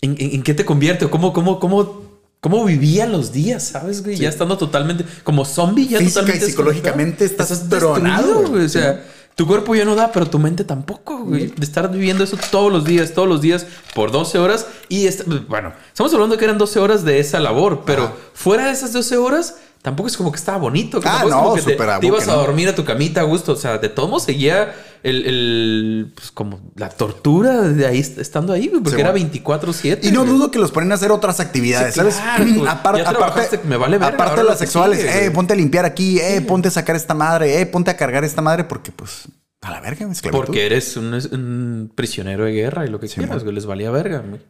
[0.00, 1.04] ¿en, en- en qué te convierte?
[1.04, 3.62] ¿O cómo, cómo, cómo, cómo vivían los días?
[3.64, 4.16] ¿Sabes, güey?
[4.16, 7.54] Ya estando totalmente como zombie, ya Física y totalmente psicológicamente desconectado.
[7.64, 8.64] estás tronado, güey.
[8.64, 9.04] O sea,
[9.34, 11.46] tu cuerpo ya no da, pero tu mente tampoco, güey.
[11.46, 14.66] De estar viviendo eso todos los días, todos los días, por 12 horas.
[14.88, 15.08] Y
[15.48, 19.16] bueno, estamos hablando que eran 12 horas de esa labor, pero fuera de esas 12
[19.16, 21.00] horas, tampoco es como que estaba bonito.
[21.00, 23.52] que Ah, no, como que te- ibas a dormir a tu camita a gusto.
[23.52, 28.68] O sea, de todo seguía el, el, pues como la tortura de ahí estando ahí,
[28.68, 29.28] porque Sí, era bueno.
[29.32, 29.98] 24-7.
[30.02, 32.14] Y no dudo que los ponen a hacer otras actividades, Sí, ¿sabes?
[32.16, 35.84] claro, aparte, me vale verga, aparte de las que sexuales, sigue, eh, ponte a limpiar
[35.84, 39.28] aquí, eh, ponte a sacar esta madre, eh, ponte a cargar esta madre, porque pues
[39.62, 40.08] a la verga.
[40.30, 43.54] Porque eres un, un prisionero de guerra y lo que quieras, güey.
[43.54, 44.40] Les valía verga, güey.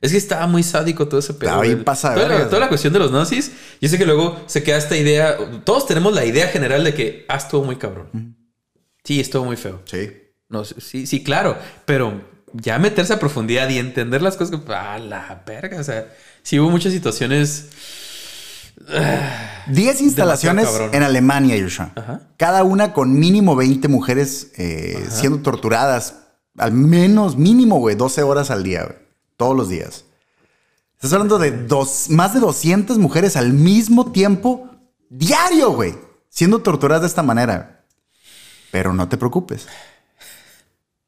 [0.00, 1.60] Es que estaba muy sádico todo ese pedo.
[1.60, 3.52] Bien pasa toda, la, toda la cuestión de los nazis.
[3.80, 5.36] Yo sé que luego se queda esta idea.
[5.64, 8.36] Todos tenemos la idea general de que ah, estuvo muy cabrón.
[9.04, 9.82] Sí, estuvo muy feo.
[9.84, 10.10] Sí.
[10.48, 11.56] No, sí, sí, claro.
[11.84, 12.18] Pero
[12.54, 14.72] ya meterse a profundidad y entender las cosas que.
[14.72, 15.78] ¡A la verga!
[15.78, 16.06] O sea,
[16.42, 17.68] sí hubo muchas situaciones.
[19.66, 20.94] 10 instalaciones Demasiado cabrón.
[20.94, 21.92] en Alemania, Joshua.
[21.94, 22.22] Ajá.
[22.38, 26.16] Cada una con mínimo 20 mujeres eh, siendo torturadas.
[26.56, 29.09] Al menos, mínimo, güey, 12 horas al día, güey.
[29.40, 30.04] Todos los días.
[30.96, 34.68] Estás hablando de dos, más de 200 mujeres al mismo tiempo,
[35.08, 35.94] diario, güey,
[36.28, 37.86] siendo torturadas de esta manera.
[38.70, 39.66] Pero no te preocupes.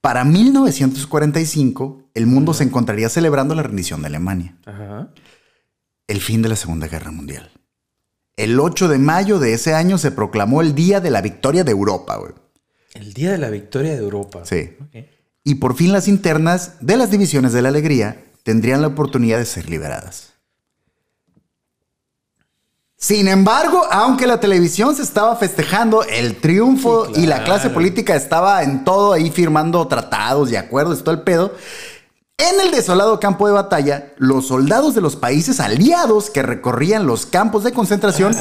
[0.01, 5.11] Para 1945, el mundo se encontraría celebrando la rendición de Alemania Ajá.
[6.07, 7.50] el fin de la Segunda Guerra Mundial.
[8.38, 11.73] El 8 de mayo de ese año se proclamó el Día de la Victoria de
[11.73, 12.33] Europa, güey.
[12.94, 14.46] El día de la victoria de Europa.
[14.46, 14.71] Sí.
[14.81, 15.12] Ok.
[15.45, 19.47] Y por fin las internas de las divisiones de la alegría tendrían la oportunidad de
[19.47, 20.33] ser liberadas.
[22.97, 28.15] Sin embargo, aunque la televisión se estaba festejando el triunfo Sí, y la clase política
[28.15, 31.53] estaba en todo ahí firmando tratados y acuerdos y todo el pedo,
[32.38, 37.27] En el desolado campo de batalla, los soldados de los países aliados que recorrían los
[37.27, 38.37] campos de concentración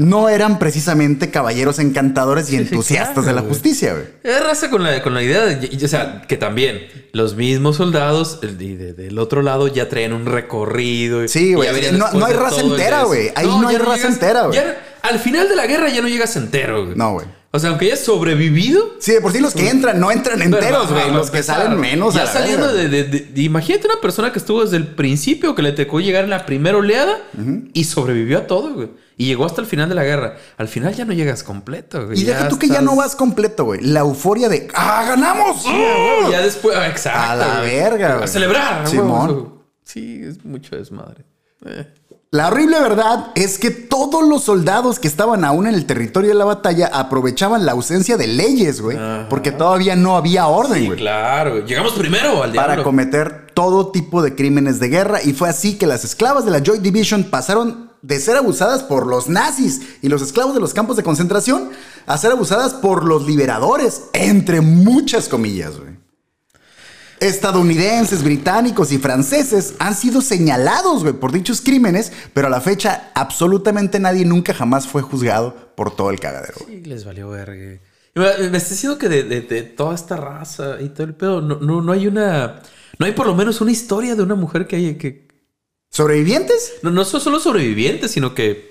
[0.00, 4.04] no eran precisamente caballeros encantadores y entusiastas claro, de la justicia, güey.
[4.22, 7.76] Es raza con la, con la idea de, y- o sea, que también los mismos
[7.76, 11.24] soldados el de- de- del otro lado ya traen un recorrido.
[11.24, 13.30] y- Sí, y güey, no- hay raza entera, güey.
[13.34, 14.58] Ahí no hay raza entera, güey.
[15.02, 16.96] al final de la guerra ya no llegas entero, güey.
[16.96, 17.26] No, güey.
[17.52, 18.94] O sea, aunque hayas sobrevivido.
[19.00, 21.10] Sí, de por sí los que entran no entran enteros, güey.
[21.10, 22.14] Los que salen menos.
[22.14, 22.80] Ya a la saliendo verga.
[22.82, 26.00] de, de- de- de- Imagínate una persona que estuvo desde el principio, que le tocó
[26.00, 27.18] llegar en la primera oleada
[27.72, 28.88] y sobrevivió a todo, güey.
[29.20, 30.36] Y llegó hasta el final de la guerra.
[30.56, 32.18] Al final ya no llegas completo, güey.
[32.18, 33.80] Y deja tú que ya no vas completo, güey.
[33.82, 35.62] La euforia de ¡Ah, ganamos!
[35.62, 36.74] Sí, huevo, ya después.
[36.74, 37.20] ah, Exacto.
[37.32, 37.70] A la güey.
[37.76, 38.28] verga, A güey.
[38.28, 38.86] celebrar.
[38.88, 39.56] Simón.
[39.84, 41.24] Sí, es mucho desmadre.
[41.66, 41.86] Eh.
[42.30, 46.36] La horrible verdad es que todos los soldados que estaban aún en el territorio de
[46.36, 48.96] la batalla aprovechaban la ausencia de leyes, güey.
[49.28, 50.98] Porque todavía no había orden, Sí, güey.
[50.98, 51.50] claro.
[51.56, 51.66] güey.
[51.66, 52.84] Llegamos primero al para diablo.
[52.84, 56.60] cometer todo tipo de crímenes de guerra y fue así que las esclavas de la
[56.62, 60.96] Joy Division pasaron de ser abusadas por los nazis y los esclavos de los campos
[60.96, 61.70] de concentración
[62.06, 65.72] a ser abusadas por los liberadores, entre muchas comillas.
[67.20, 74.00] Estadounidenses, británicos y franceses han sido señalados, por dichos crímenes, pero a la fecha absolutamente
[74.00, 76.54] nadie nunca jamás fue juzgado por todo el cagadero.
[76.66, 77.78] Sí, les valió verga.
[78.14, 81.92] Me, está diciendo que de, toda esta raza y todo el pedo, no, no, no
[81.92, 82.62] hay una.
[82.98, 85.29] No hay por lo menos una historia de una mujer que haya que.
[85.90, 86.74] ¿Sobrevivientes?
[86.82, 88.70] No, no son solo sobrevivientes, sino que.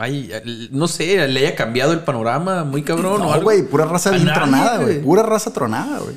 [0.00, 0.30] Hay,
[0.70, 4.40] no sé, le haya cambiado el panorama muy cabrón No, güey, pura raza bien nadie,
[4.40, 5.00] tronada, güey.
[5.02, 6.14] Pura raza tronada, güey.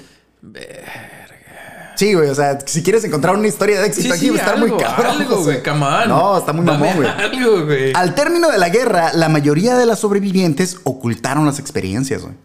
[1.95, 4.35] Sí, güey, o sea, si quieres encontrar una historia de éxito Sí, aquí, sí, va
[4.35, 5.21] a estar algo, muy cabrón.
[5.21, 5.61] algo, güey.
[6.07, 7.93] No, está muy mamón, güey.
[7.93, 12.35] Al término de la guerra, la mayoría de las sobrevivientes ocultaron las experiencias, güey.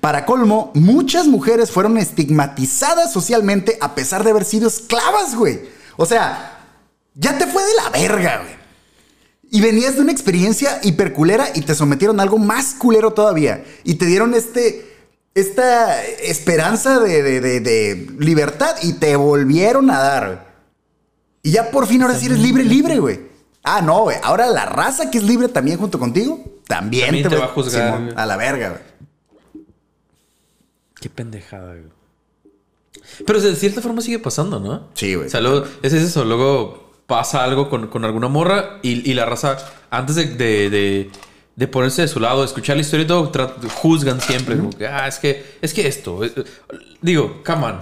[0.00, 5.60] Para colmo, muchas mujeres fueron estigmatizadas socialmente a pesar de haber sido esclavas, güey.
[5.96, 6.55] O sea,
[7.16, 8.54] ya te fue de la verga, güey.
[9.50, 13.64] Y venías de una experiencia hiperculera y te sometieron a algo más culero todavía.
[13.84, 14.94] Y te dieron este.
[15.34, 20.54] Esta esperanza de, de- de- de libertad y te volvieron a dar.
[21.42, 23.20] Y ya por fin ahora sí eres libre, libre, güey.
[23.62, 24.16] Ah, no, güey.
[24.22, 27.96] Ahora la raza que es libre también junto contigo, también, También te va a juzgar,
[27.98, 29.64] Simón, a la verga, güey.
[31.00, 31.84] Qué pendejada, güey.
[33.26, 34.88] Pero de cierta forma sigue pasando, ¿no?
[34.94, 35.26] Sí, güey.
[35.26, 36.24] O sea, luego, es eso.
[36.24, 39.56] Luego pasa algo con, con alguna morra y, y la raza,
[39.90, 41.10] antes de, de, de-
[41.56, 43.32] de ponerse de su lado, escuchar la historia y todo,
[43.76, 44.56] juzgan siempre.
[44.58, 46.22] Como que, ah, es que, es que esto.
[46.22, 46.44] eh, eh,
[47.00, 47.80] digo, come on.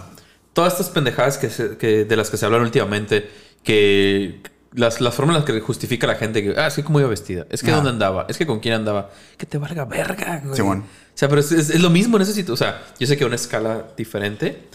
[0.52, 3.28] Todas estas pendejadas que se- que- de las que se hablan últimamente,
[3.64, 4.40] que
[4.72, 7.08] las, las formas en las que justifica la gente, que, ah, es que cómo iba
[7.08, 10.54] vestida, es que dónde andaba, es que con quién andaba, que te valga verga, güey.
[10.56, 10.80] Simón.
[10.80, 12.54] O sea, pero es, es- es lo mismo en ese sitio.
[12.54, 14.68] O sea, yo sé que a una escala diferente.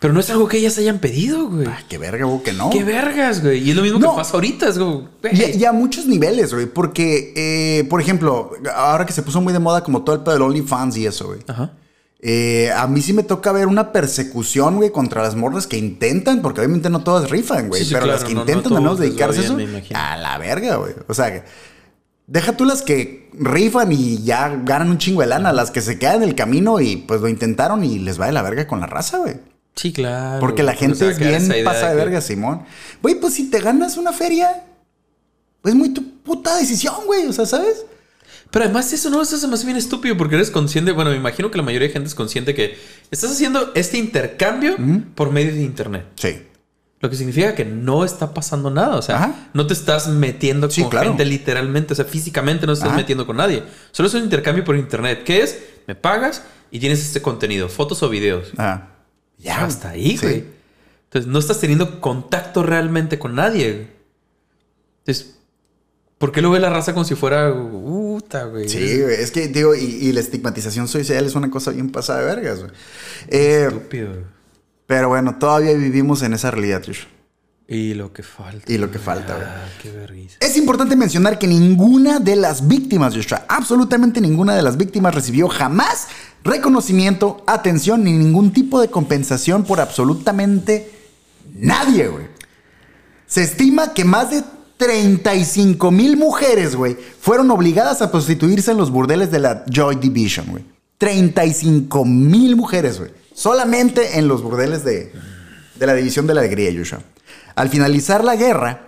[0.00, 1.66] Pero no es algo que ellas hayan pedido, güey.
[1.66, 2.70] Ah, qué verga, güey, que no.
[2.70, 3.62] Qué vergas, güey.
[3.62, 4.10] Y es lo mismo No.
[4.12, 4.68] que pasa ahorita.
[4.68, 5.52] Es como, güey.
[5.54, 6.66] Y, y a muchos niveles, güey.
[6.66, 10.32] Porque, eh, por ejemplo, ahora que se puso muy de moda como todo el pedo
[10.32, 11.40] del OnlyFans y eso, güey.
[11.46, 11.72] Ajá.
[12.22, 16.42] Eh, a mí sí me toca ver una persecución, güey, contra las morras que intentan,
[16.42, 18.72] porque obviamente no todas rifan, güey, Sí, sí, pero claro, las que no, no intentan
[18.76, 19.56] al menos dedicarse a eso,
[19.94, 20.92] a la verga, güey.
[21.08, 21.44] O sea,
[22.26, 25.98] deja tú las que rifan y ya ganan un chingo de lana, las que se
[25.98, 28.80] quedan en el camino y pues lo intentaron y les va de la verga con
[28.80, 29.36] la raza, güey.
[29.76, 30.40] Sí, claro.
[30.40, 32.62] Porque la gente O sea, es que bien idea pasa de que- verga, Simón.
[33.02, 34.64] Güey, pues si te ganas una feria,
[35.62, 37.84] pues muy tu puta decisión, güey, o sea, ¿sabes?
[38.50, 41.16] Pero además eso no, eso se me hace bien estúpido porque eres consciente, bueno, me
[41.16, 42.76] imagino que la mayoría de gente es consciente que
[43.10, 44.76] estás haciendo este intercambio
[45.14, 46.04] por medio de internet.
[46.16, 46.42] Sí.
[46.98, 48.96] Lo que significa que no está pasando nada.
[48.96, 49.50] O sea, Ajá.
[49.54, 51.08] no te estás metiendo Sí, con claro.
[51.10, 51.94] gente literalmente.
[51.94, 52.98] O sea, físicamente no te estás Ajá.
[52.98, 53.62] metiendo con nadie.
[53.92, 55.22] Solo es un intercambio por internet.
[55.24, 55.58] ¿Qué es?
[55.86, 58.48] Me pagas y tienes este contenido, fotos o videos.
[58.58, 58.88] Ajá.
[59.40, 60.26] Ya, hasta ahí, Sí.
[60.26, 60.44] güey.
[61.04, 63.72] Entonces, no estás teniendo contacto realmente con nadie.
[63.72, 63.88] güey.
[65.04, 65.36] Entonces,
[66.18, 68.68] ¿por qué lo ve la raza como si fuera puta, güey?
[68.68, 69.14] Sí, güey.
[69.16, 72.60] Es que, digo, y, y la estigmatización social es una cosa bien pasada de vergas,
[72.60, 72.70] güey.
[73.28, 74.12] Eh, Estúpido.
[74.86, 77.08] pero bueno, todavía vivimos en esa realidad, Trish.
[77.72, 78.72] Y lo que falta.
[78.72, 79.46] Y lo que falta, güey.
[79.46, 80.38] Ah, qué vergüenza.
[80.40, 85.48] Es importante mencionar que ninguna de las víctimas, Joshua, absolutamente ninguna de las víctimas recibió
[85.48, 86.08] jamás
[86.42, 90.90] reconocimiento, atención ni ningún tipo de compensación por absolutamente
[91.54, 92.26] nadie, güey.
[93.28, 94.42] Se estima que más de
[94.76, 100.46] 35 mil mujeres, güey, fueron obligadas a prostituirse en los burdeles de la Joy Division,
[100.48, 100.64] güey.
[100.98, 103.12] 35 mil mujeres, güey.
[103.32, 105.12] Solamente en los burdeles de,
[105.76, 107.00] de la División de la Alegría, Joshua.
[107.54, 108.86] Al finalizar la guerra,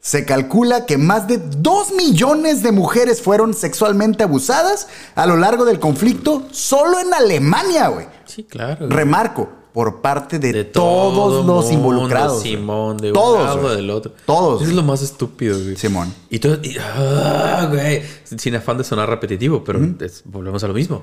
[0.00, 5.64] se calcula que más de 2 millones de mujeres fueron sexualmente abusadas a lo largo
[5.64, 8.06] del conflicto solo en Alemania, güey.
[8.26, 8.86] Sí, claro.
[8.86, 8.90] güey.
[8.90, 12.42] Remarco, por parte de, De todos todo los mundo, involucrados.
[12.42, 13.76] Simón, de un Todos, lado, güey.
[13.76, 14.12] del otro.
[14.26, 15.74] Todos, Eso es lo más estúpido, güey.
[15.76, 16.12] Simón.
[16.30, 16.58] Y todo.
[16.62, 18.02] y- ah, güey.
[18.24, 21.02] Sin afán de sonar repetitivo, pero es- volvemos a lo mismo.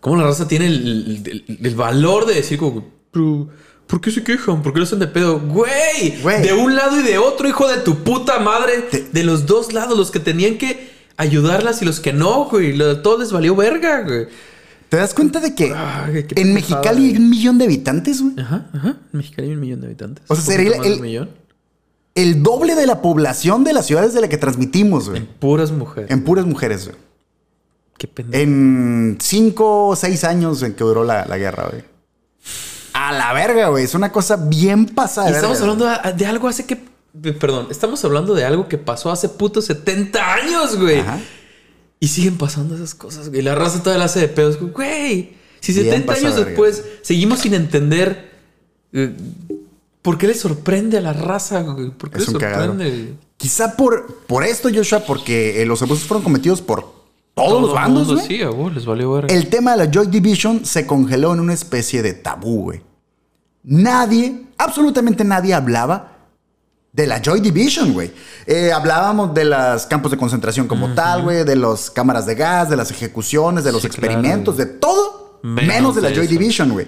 [0.00, 3.48] ¿Cómo la raza tiene el, el- el valor de decir, como, "Pero,
[3.86, 4.62] ¿por qué se quejan?
[4.62, 5.38] ¿Por qué lo hacen de pedo?
[5.40, 6.42] Güey, Güey.
[6.42, 8.82] de un lado y de otro, hijo de tu puta madre.
[8.90, 12.76] Te- De los dos lados, los que tenían que ayudarlas y los que no, güey.
[13.02, 14.26] Todo les valió verga, güey.
[14.88, 18.34] ¿Te das cuenta de que Ay, en Mexicali hay un millón de habitantes, güey?
[18.38, 18.88] Ajá, ajá.
[19.12, 20.24] En Mexicali hay un millón de habitantes.
[20.28, 21.30] O sea, sería el- un millón.
[22.14, 25.22] El doble de la población de las ciudades de la que transmitimos, güey.
[25.22, 26.10] En puras mujeres.
[26.10, 26.96] En puras mujeres, güey.
[27.96, 28.42] Qué pendejo.
[28.42, 31.84] En cinco o seis años en que duró la, la guerra, güey.
[33.14, 33.84] A la verga, güey.
[33.84, 35.30] Es una cosa bien pasada.
[35.30, 36.80] Y estamos verga, hablando de, de algo hace que.
[37.34, 41.00] Perdón, estamos hablando de algo que pasó hace putos 70 años, güey.
[41.00, 41.20] Ajá.
[42.00, 43.42] Y siguen pasando esas cosas, güey.
[43.42, 45.34] La raza todavía la hace de pedos, güey.
[45.60, 46.50] Si Bien 70 pasada años verga.
[46.50, 48.30] después seguimos sin entender.
[48.92, 49.14] eh,
[50.02, 51.90] ¿Por qué le sorprende a la raza, güey?
[51.90, 52.72] ¿Por qué Es le cagadero.
[52.72, 53.14] sorprende?
[53.36, 56.80] Quizá por, por esto, Joshua, porque eh, los abusos fueron cometidos por
[57.34, 58.26] todos los Todo bandos, mundo, güey.
[58.26, 59.32] Sí, a vos les valió verga.
[59.32, 62.82] El tema de la Joy Division se congeló en una especie de tabú, güey.
[63.64, 66.08] Nadie, absolutamente nadie hablaba
[66.92, 68.12] de la Joy Division, güey.
[68.46, 72.68] Eh, hablábamos de los campos de concentración como tal, güey, de las cámaras de gas,
[72.68, 74.70] de las ejecuciones, de los Sí, experimentos, claro.
[74.70, 76.30] de todo, menos, Menos de la Joy eso.
[76.32, 76.86] Division, güey.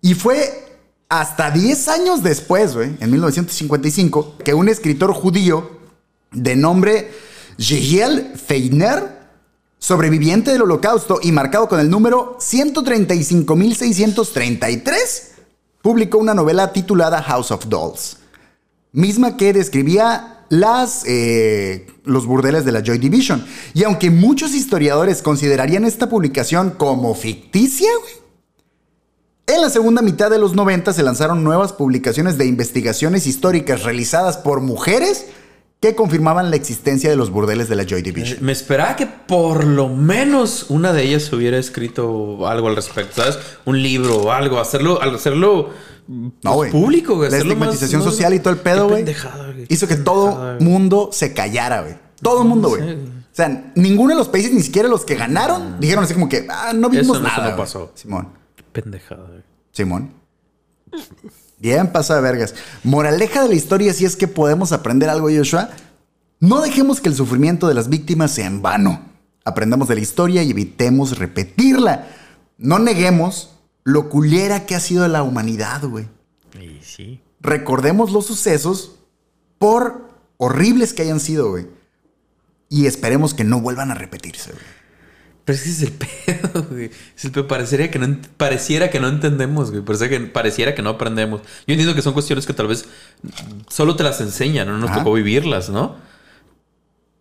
[0.00, 0.64] Y fue
[1.08, 5.78] hasta 10 años después, güey, en 1955, que un escritor judío
[6.32, 7.10] de nombre
[7.56, 9.16] Yehiel Feiner,
[9.78, 15.27] sobreviviente del holocausto y marcado con el número 135.633,
[15.88, 18.18] publicó una novela titulada House of Dolls,
[18.92, 23.42] misma que describía las, eh, los burdeles de la Joy Division.
[23.72, 27.88] Y aunque muchos historiadores considerarían esta publicación como ficticia,
[29.46, 34.36] en la segunda mitad de los 90 se lanzaron nuevas publicaciones de investigaciones históricas realizadas
[34.36, 35.28] por mujeres
[35.80, 38.38] que confirmaban la existencia de los burdeles de la Joy Division.
[38.44, 43.38] Me esperaba que por lo menos una de ellas hubiera escrito algo al respecto, ¿sabes?
[43.64, 45.70] Un libro o algo, hacerlo, al hacerlo
[46.06, 47.30] pues, No, público, güey.
[47.30, 49.04] La estigmatización más- social y todo el pedo, güey.
[49.68, 51.94] Hizo que todo mundo se callara, güey.
[52.20, 52.82] Todo el mundo, güey.
[52.94, 52.98] O
[53.38, 56.72] sea, ninguno de los países, ni siquiera los que ganaron, dijeron así como que, ah,
[56.74, 57.50] no vimos Eso eso nada.
[57.52, 57.92] no pasó.
[57.94, 58.30] Simón.
[58.56, 59.42] Qué pendejada, güey.
[59.70, 60.12] Simón.
[61.60, 62.54] Bien pasada de vergas.
[62.84, 65.70] Moraleja de la historia, si es que podemos aprender algo, Joshua.
[66.40, 69.02] No dejemos que el sufrimiento de las víctimas sea en vano.
[69.44, 72.06] Aprendamos de la historia y evitemos repetirla.
[72.58, 73.50] No neguemos
[73.82, 76.06] lo culera que ha sido la humanidad, güey.
[76.60, 77.20] Y sí.
[77.40, 78.96] Recordemos los sucesos
[79.58, 81.66] por horribles que hayan sido, güey.
[82.68, 84.77] Y esperemos que no vuelvan a repetirse, güey.
[85.48, 85.96] Pero es que ese es el
[86.52, 86.90] pedo, güey.
[87.16, 87.48] Es el pedo.
[87.48, 89.82] Parecería que no, pareciera que no entendemos, güey.
[89.82, 91.40] Pareciera que, pareciera que no aprendemos.
[91.66, 92.84] Yo entiendo que son cuestiones que tal vez
[93.70, 94.98] solo te las enseñan, no nos Ajá.
[94.98, 95.96] tocó vivirlas, ¿no?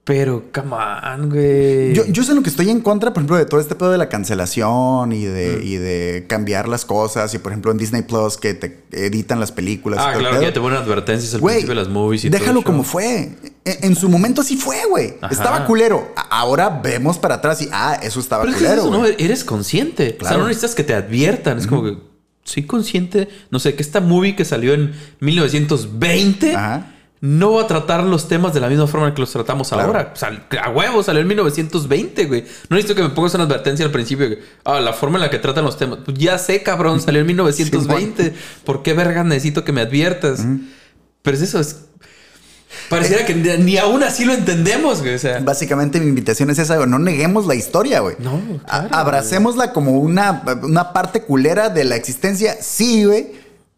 [0.04, 1.94] Pero, come on, güey.
[1.94, 3.98] Yo, yo sé lo que estoy en contra, por ejemplo, de todo este pedo de
[3.98, 7.34] la cancelación y de, y de cambiar las cosas.
[7.34, 10.00] Y por ejemplo, en Disney Plus que te editan las películas.
[10.00, 12.26] y Ah, todo claro, que ya te ponen advertencias al Güey, principio de las movies
[12.26, 13.32] y todo déjalo como fue.
[13.82, 15.16] En, su momento así fue, güey.
[15.30, 16.14] Estaba culero.
[16.30, 19.06] Ahora vemos para atrás y, ah, eso estaba Pero es culero, eso, ¿no?
[19.06, 20.06] Eres consciente.
[20.06, 20.38] O sea, Claro.
[20.44, 21.58] no necesitas que te adviertan.
[21.58, 21.98] Es como que
[22.44, 26.94] soy consciente, no sé, que esta movie que salió en 1920 Ajá.
[27.20, 29.88] no va a tratar los temas de la misma forma en que los tratamos Claro.
[29.88, 30.12] ahora.
[30.14, 32.46] O sea, a huevo salió en 1920, güey.
[32.70, 34.30] No necesito que me pongas una advertencia al principio.
[34.30, 36.00] que, ah, la forma en la que tratan los temas.
[36.06, 38.34] Pues ya sé, cabrón, salió en 1920.
[38.64, 40.46] ¿Por qué verga necesito que me adviertas?
[41.22, 41.87] Pero es eso, es...
[42.90, 45.16] Pareciera que ni, aún así lo entendemos, güey.
[45.16, 46.88] O sea, Básicamente mi invitación es esa, güey.
[46.90, 48.16] No neguemos la historia, güey.
[48.20, 52.56] No, claro, Abracémosla como una, una parte culera de la existencia.
[52.62, 53.32] Sí, güey.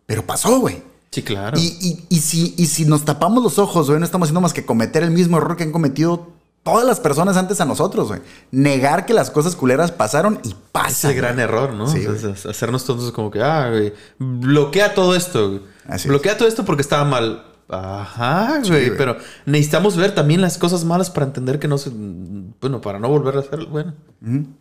[0.06, 0.82] Pero pasó, güey.
[1.12, 1.58] sí, claro.
[1.60, 4.54] Y, y- y si, y si nos tapamos los ojos, güey, no estamos haciendo más
[4.54, 6.30] que cometer el mismo error que han cometido
[6.64, 8.22] todas las personas antes a nosotros, güey.
[8.52, 11.12] Negar que las cosas culeras pasaron y Es pasan.
[11.12, 11.44] el gran güey.
[11.46, 11.88] error, ¿no?
[11.88, 15.62] Sí, O sea, es hacernos tontos como que, ah, güey, bloquea todo esto.
[15.88, 17.46] Así bloquea todo esto porque estaba mal.
[17.70, 18.98] Ajá, Sí, güey, güey.
[18.98, 21.92] pero necesitamos ver también las cosas malas para entender que no se...
[21.94, 23.68] Bueno, para no volver a hacerlo.
[23.70, 23.94] Bueno.
[24.22, 24.44] Sí.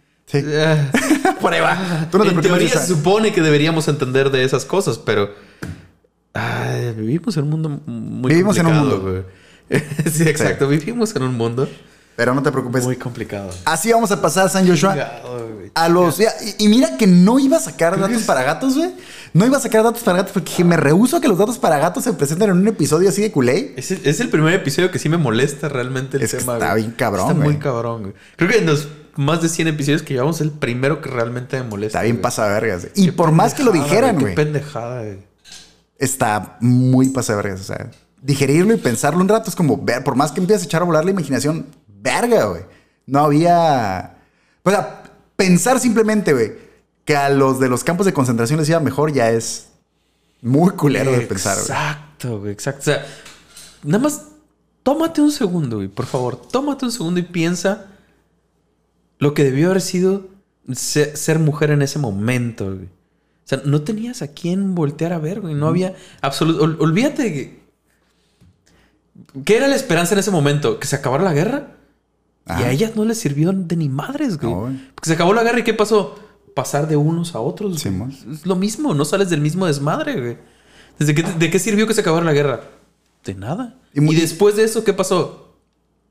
[0.45, 0.91] Eh,
[1.41, 2.07] Por ahí va.
[2.11, 5.31] Tú no te en teoría se supone que deberíamos entender de esas cosas, pero...
[6.35, 9.25] ay, vivimos en un mundo muy Vivimos en un complicado, mundo.
[9.71, 9.83] güey.
[10.13, 10.69] sí, exacto.
[10.69, 11.69] Vivimos en un mundo
[12.17, 12.85] Pero no te preocupes.
[12.85, 13.51] muy complicado.
[13.65, 14.93] Así vamos a pasar, San Joshua.
[14.93, 15.71] Chingado, güey.
[15.75, 16.21] A los.
[16.21, 16.25] y,
[16.59, 18.91] y mira que no iba a sacar datos para gatos, güey.
[19.33, 21.79] No iba a sacar datos para gatos porque me rehuso a que los datos para
[21.79, 23.75] gatos se presenten en un episodio así de culé.
[23.77, 26.55] Es, el- es el primer episodio que sí me molesta realmente el Es que tema.
[26.55, 26.83] está güey.
[26.85, 28.15] bien cabrón, Está muy cabrón, güey.
[28.37, 31.99] Creo que nos, más de 100 episodios que llevamos, el primero que realmente me molesta.
[31.99, 32.23] Está bien güey.
[32.23, 32.87] pasada de vergas.
[32.95, 35.19] Y Qué por más que lo dijeran, Qué güey, pendejada, güey.
[35.99, 37.61] está muy pasada de vergas.
[37.63, 37.91] O sea,
[38.23, 40.85] digerirlo y pensarlo un rato es como ver, por más que empieces a echar a
[40.85, 42.63] volar la imaginación, verga, güey.
[43.07, 44.17] No había.
[44.63, 45.03] O sea,
[45.37, 46.53] pensar simplemente, güey,
[47.09, 49.69] que a los de los campos de concentración les iba mejor ya es
[50.43, 51.63] muy culero de pensar, güey.
[51.67, 52.81] Exacto, güey, exacto.
[52.83, 53.07] O sea,
[53.83, 54.25] nada más
[54.83, 56.37] tómate un segundo, güey, por favor.
[56.37, 57.87] Tómate un segundo y piensa
[59.19, 60.27] lo que debió haber sido
[60.71, 62.85] ser, ser mujer en ese momento, güey.
[62.85, 65.55] O sea, no tenías a quién voltear a ver, güey.
[65.55, 66.63] No había absoluto.
[66.63, 67.63] ol- olvídate de que.
[69.47, 70.79] ¿Qué era la esperanza en ese momento?
[70.79, 71.69] ¿Que se acabara la guerra?
[72.47, 74.53] Y a ellas no les sirvió de ni madres, güey.
[74.53, 74.77] No, güey.
[74.95, 76.19] Porque se acabó la guerra y ¿qué pasó?
[76.59, 77.87] Pasar de unos a otros.
[77.87, 80.39] es lo mismo, no sales del mismo desmadre, güey.
[80.99, 82.63] ¿Desde qué, ¿De qué sirvió que se acabara la guerra?
[83.25, 83.77] De nada.
[83.95, 85.55] Y después de eso, ¿qué pasó?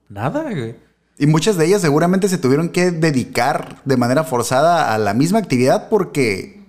[0.08, 0.76] Nada, güey.
[1.18, 5.40] Y muchas de ellas seguramente se tuvieron que dedicar de manera forzada a la misma
[5.40, 6.64] actividad porque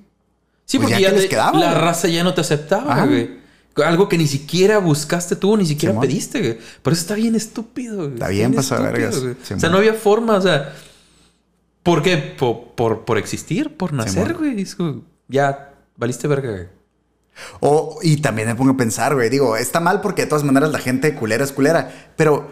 [0.65, 1.81] Sí, Pues porque ya les quedaba, la güey.
[1.85, 3.07] raza ya no te aceptaba, Ajá.
[3.07, 3.39] güey.
[3.77, 6.03] Algo que ni siquiera buscaste tú, ni siquiera Simón.
[6.09, 6.59] pediste, güey.
[6.83, 8.15] Por eso está bien estúpido, güey.
[8.15, 9.17] Está bien pasado de vergas.
[9.19, 10.75] O sea, no había forma, o sea.
[11.83, 12.17] ¿Por qué?
[12.17, 14.65] Por, por, por existir, por nacer, güey.
[15.29, 16.67] Ya, valiste verga, güey.
[17.61, 19.31] O, y también me pongo a pensar, güey.
[19.31, 22.11] Digo, está mal porque de todas maneras la gente culera es culera.
[22.17, 22.51] Pero,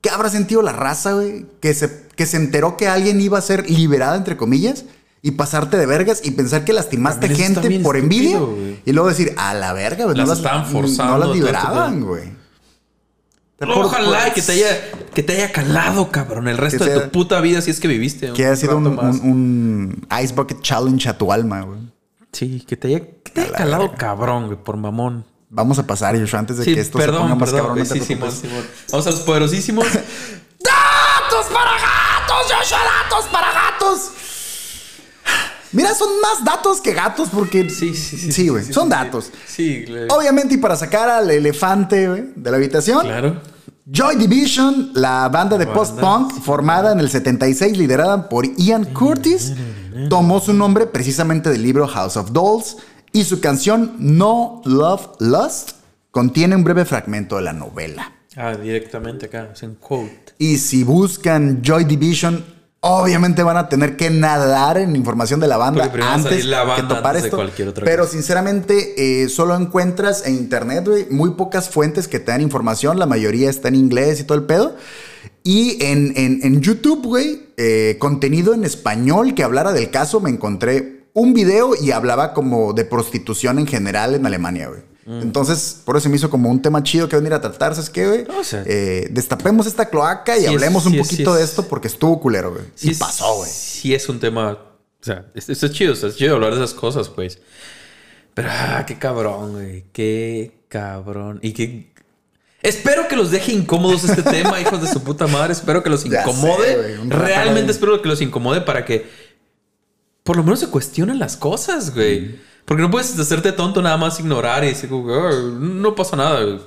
[0.00, 1.46] ¿qué habrá sentido la raza, güey?
[1.60, 4.84] Que se, que se enteró que alguien iba a ser liberada, entre comillas,
[5.20, 8.40] y pasarte de vergas y pensar que lastimaste gente por envidia.
[8.84, 10.16] Y luego decir, a la verga, güey.
[10.16, 12.42] No Las las, estaban forzando, No las todo liberaban, güey.
[13.58, 17.10] Por- Ojalá por- que te haya que te haya calado, cabrón, el resto de tu
[17.10, 18.32] puta vida si es que viviste.
[18.32, 21.80] Que haya sido un, Ice Bucket Challenge a tu alma, güey.
[22.32, 23.96] Sí, que te haya, que te haya la calado verga.
[23.98, 25.24] cabrón, güey, por mamón.
[25.50, 27.86] Vamos a pasar, Joshua, antes de Sí, que esto se ponga perdón, más perdón, cabrón.
[27.86, 28.50] güey, no sí, Simón, preocupes.
[28.50, 28.64] Simón.
[28.90, 29.86] Vamos a los poderosísimos.
[29.92, 32.78] ¡Datos para gatos, Joshua!
[33.02, 34.10] ¡Datos para gatos!
[35.72, 37.68] Mira, son más datos que gatos porque...
[37.70, 38.32] Sí, sí, sí.
[38.32, 39.30] Sí, güey, son datos.
[39.46, 40.06] Sí, güey.
[40.10, 43.40] Obviamente, y para sacar al elefante güey, de la habitación, Claro.
[43.84, 49.54] Joy Division, la banda de post-punk formada en el 76, liderada por Ian Curtis,
[50.08, 52.76] tomó su nombre precisamente del libro House of Dolls
[53.12, 55.72] y su canción No Love Lust
[56.12, 58.12] contiene un breve fragmento de la novela.
[58.36, 60.32] Ah, directamente acá, es en quote.
[60.38, 62.44] Y si buscan Joy Division,
[62.84, 66.82] obviamente van a tener que nadar en información de la banda antes la banda que
[66.94, 67.36] topar antes de esto.
[67.36, 68.12] cualquier otra Pero cosa.
[68.12, 72.98] sinceramente, eh, solo encuentras en internet, güey, muy pocas fuentes que te dan información.
[72.98, 74.76] La mayoría está en inglés y todo el pedo.
[75.44, 80.30] Y en, en- en YouTube, güey, eh, contenido en español que hablara del caso, me
[80.30, 84.80] encontré un video y hablaba como de prostitución en general en Alemania, güey.
[85.04, 85.20] Mm.
[85.22, 88.06] Entonces, por eso me hizo como un tema chido que venir a tratar, ¿sabes qué,
[88.06, 88.24] güey?
[88.38, 91.50] O sea- Eh, destapemos esta cloaca y Sí es- hablemos un sí poquito de es-
[91.50, 92.64] esto porque estuvo culero, güey.
[92.74, 93.50] Sí y es- pasó, güey.
[93.50, 94.52] Sí es un tema...
[94.52, 97.38] O sea, es- esto es chido, es chido hablar de esas cosas, pues.
[98.34, 99.84] Pero, ah, qué cabrón, güey.
[99.92, 101.40] Qué cabrón.
[101.42, 101.92] Y qué...
[102.62, 105.52] Espero que los deje incómodos este tema, hijos de su puta madre.
[105.52, 106.76] Espero que los sé, incomode.
[106.96, 109.06] güey, Realmente espero que los incomode para que
[110.22, 112.36] por lo menos se cuestionen las cosas, güey.
[112.64, 116.42] Porque no puedes hacerte tonto nada más ignorar y decir, como, "Ah, no pasa nada,
[116.42, 116.60] güey.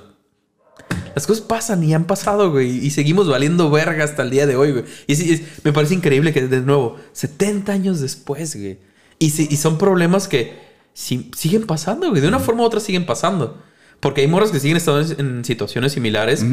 [1.14, 2.84] Las cosas pasan y han pasado, güey.
[2.84, 4.84] Y seguimos valiendo verga hasta el día de hoy, güey.
[5.06, 8.78] Y es- es- me parece increíble que, de nuevo, 70 años después, güey.
[9.18, 10.58] Y, si- y son problemas que
[10.92, 12.20] si- siguen pasando, güey.
[12.20, 13.62] De una forma u otra siguen pasando.
[14.00, 16.44] Porque hay morras que siguen estando en, situaciones similares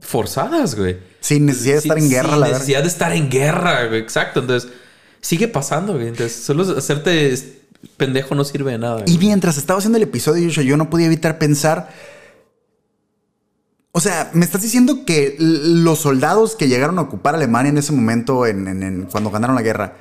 [0.00, 0.98] forzadas, güey.
[1.20, 2.82] Sin necesidad de estar en guerra, sin la necesidad verdad.
[2.84, 4.00] de estar en guerra, güey.
[4.00, 4.40] Exacto.
[4.40, 4.70] Entonces,
[5.20, 6.08] sigue pasando, güey.
[6.08, 7.32] Entonces, solo hacerte
[7.96, 9.02] pendejo no sirve de nada.
[9.06, 11.90] Y mientras estaba haciendo el episodio, yo, no podía evitar pensar.
[13.92, 17.92] O sea, me estás diciendo que los soldados que llegaron a ocupar Alemania en ese
[17.92, 19.96] momento, en, en- en- cuando ganaron la guerra,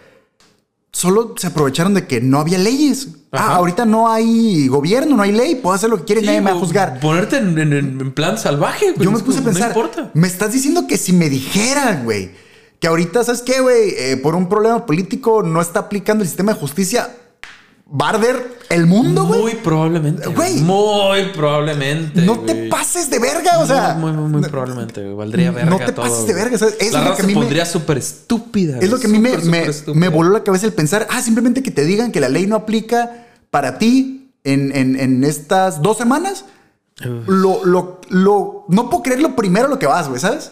[0.91, 3.07] solo se aprovecharon de que no había leyes.
[3.31, 6.27] Ah, ahorita no hay gobierno, no hay ley, puedo hacer lo que quiera y Sí,
[6.27, 6.99] nadie me va a juzgar.
[6.99, 9.03] Ponerte en, en- en plan salvaje, güey.
[9.05, 10.11] Yo me puse a pensar, No importa.
[10.13, 12.31] me estás diciendo que si me dijeran, güey,
[12.79, 13.89] que ahorita, ¿sabes qué, güey?
[13.97, 17.09] Eh, por un problema político no está aplicando el sistema de justicia,
[17.91, 19.41] va a arder el mundo, güey.
[19.41, 20.27] Muy probablemente.
[20.27, 20.57] Güey.
[20.61, 22.21] Muy probablemente.
[22.21, 23.95] No te pases de verga, o sea.
[23.95, 25.15] Muy, muy, muy, muy probablemente, güey.
[25.15, 25.69] Valdría verga.
[25.69, 26.55] no te todo, pases de verga.
[26.79, 28.77] Es la lo que a mí me- pondría súper estúpida.
[28.79, 29.31] Es lo que a mí me,
[29.93, 32.55] me, voló la cabeza el pensar, ah, simplemente que te digan que la ley no
[32.55, 36.45] aplica para ti en, en- en estas dos semanas.
[37.27, 40.51] Lo, lo, lo, no puedo creer lo primero a lo que vas, güey, ¿sabes?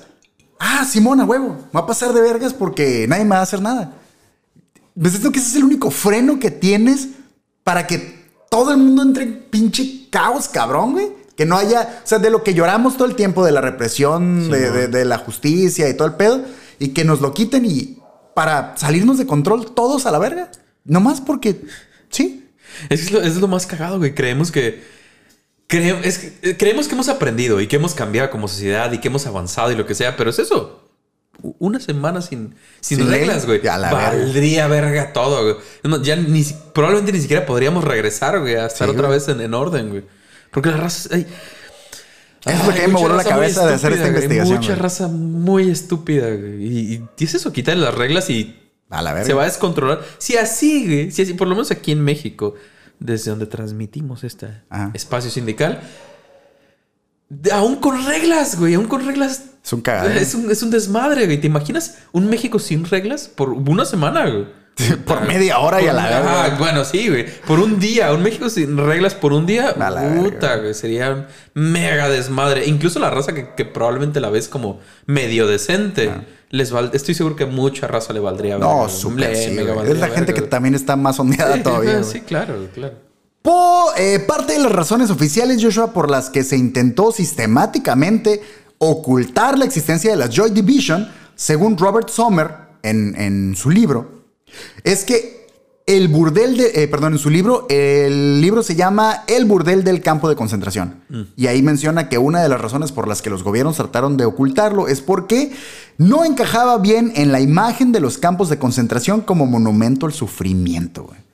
[0.59, 3.93] Ah, Simona, huevo, va a pasar de vergas porque nadie me va a hacer nada.
[4.95, 7.09] ¿Ves esto que ese es el único freno que tienes
[7.68, 8.15] para que
[8.49, 11.09] todo el mundo entre en pinche caos, cabrón, güey?
[11.36, 14.49] Que no haya, o sea, de lo que lloramos todo el tiempo, de la represión,
[14.49, 16.45] de, de- de la justicia y todo el pedo,
[16.80, 17.97] y que nos lo quiten y
[18.34, 20.49] para salirnos de control todos a la verga.
[20.86, 21.61] Nomás porque,
[22.09, 22.49] sí.
[22.89, 24.15] Es, lo, es lo más cagado, güey.
[24.15, 24.82] Creemos que,
[25.68, 29.09] es que- eh, creemos que hemos aprendido y que hemos cambiado como sociedad y que
[29.09, 30.86] hemos avanzado y lo que sea, pero es eso.
[31.59, 33.59] Una semana sin, sin Sin reglas, güey.
[33.59, 33.91] verga.
[33.91, 35.55] Valdría verga todo, güey.
[35.83, 39.19] No, ya ni, probablemente ni siquiera podríamos regresar, güey, a estar Sí, otra güey.
[39.19, 40.03] vez en, en orden, güey.
[40.51, 41.09] Porque la raza.
[41.13, 41.27] ay,
[42.45, 44.23] Es lo que me voló la cabeza de hacer esta estúpida, güey.
[44.23, 44.57] investigación.
[44.57, 44.81] Mucha güey.
[44.81, 46.63] raza muy estúpida, güey.
[46.65, 48.57] Y, y- es eso, quitarle las reglas y
[48.89, 49.25] A la verga.
[49.27, 50.01] se va a descontrolar.
[50.17, 52.55] Si así, güey, si así, por lo menos aquí en México,
[52.99, 54.91] desde donde transmitimos este Ajá.
[54.93, 55.81] espacio sindical,
[57.51, 59.43] aún con reglas, güey, aún con reglas.
[59.63, 59.84] Es un.
[59.86, 61.39] Es un, es un desmadre, güey.
[61.39, 64.45] ¿Te imaginas un México sin reglas por una semana, güey?
[65.05, 66.57] Por media hora y a la Ah, verga.
[66.59, 67.25] bueno, sí, güey.
[67.47, 70.55] Por un día, un México sin reglas por un día, A la puta, verga.
[70.61, 70.73] güey.
[70.75, 71.25] Sería un
[71.55, 72.67] mega desmadre.
[72.67, 76.11] Incluso la raza que, que probablemente la ves como medio decente.
[76.51, 78.59] Les val- estoy seguro que mucha raza le valdría Ah.
[78.59, 79.75] No, verga, súper le sí, mega güey.
[79.78, 80.49] valdría Es la gente verga, que güey.
[80.51, 81.93] también está más ondeada todavía.
[81.97, 82.03] güey.
[82.03, 82.93] sí, claro, claro.
[83.97, 88.41] Eh, parte de las razones oficiales, Joshua, por las que se intentó sistemáticamente
[88.77, 92.51] ocultar la existencia de la Joy Division, según Robert Sommer
[92.83, 94.23] en, en su libro,
[94.83, 95.47] es que
[95.87, 100.01] el burdel de, eh, perdón, en su libro, el libro se llama El burdel del
[100.01, 101.01] campo de concentración.
[101.37, 104.25] Y ahí menciona que una de las razones por las que los gobiernos trataron de
[104.25, 105.53] ocultarlo es porque
[105.97, 111.05] no encajaba bien en la imagen de los campos de concentración como monumento al sufrimiento,
[111.05, 111.26] güey.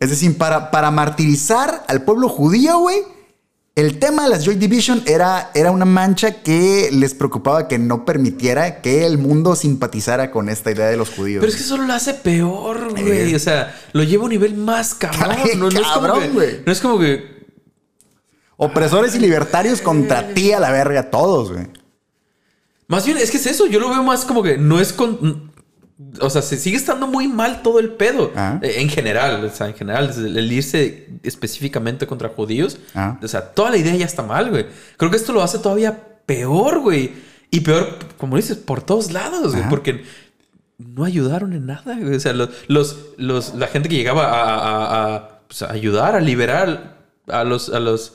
[0.00, 2.98] Es decir, para, para martirizar al pueblo judío, güey,
[3.76, 8.04] el tema de las Joy Division era, era una mancha que les preocupaba que no
[8.04, 11.40] permitiera que el mundo simpatizara con esta idea de los judíos.
[11.40, 13.32] Pero es que solo lo hace peor, güey.
[13.32, 13.36] Eh.
[13.36, 15.36] O sea, lo lleva a un nivel más cabrón.
[15.38, 17.40] Ay, No, no es como cabrón, que, no es como que
[18.62, 21.66] Opresores y libertarios contra ti a la verga, todos, güey.
[22.88, 23.66] Más bien, es que es eso.
[23.66, 25.49] Yo lo veo más como que no es con.
[26.20, 28.32] O sea, se sigue estando muy mal todo el pedo.
[28.34, 28.58] Ajá.
[28.62, 32.78] Eh, En general, o sea, en general, el irse específicamente contra judíos.
[32.94, 33.18] Ajá.
[33.22, 34.66] O sea, toda la idea ya está mal, güey.
[34.96, 37.12] Creo que esto lo hace todavía peor, güey.
[37.50, 39.68] Y peor, como dices, por todos lados, güey.
[39.68, 40.04] Porque
[40.78, 42.14] no ayudaron en nada, güey.
[42.14, 45.70] O sea, los, los, los- la gente que llegaba a, a- a- a, pues, a
[45.72, 46.96] ayudar, a liberar
[47.28, 48.14] a los, a los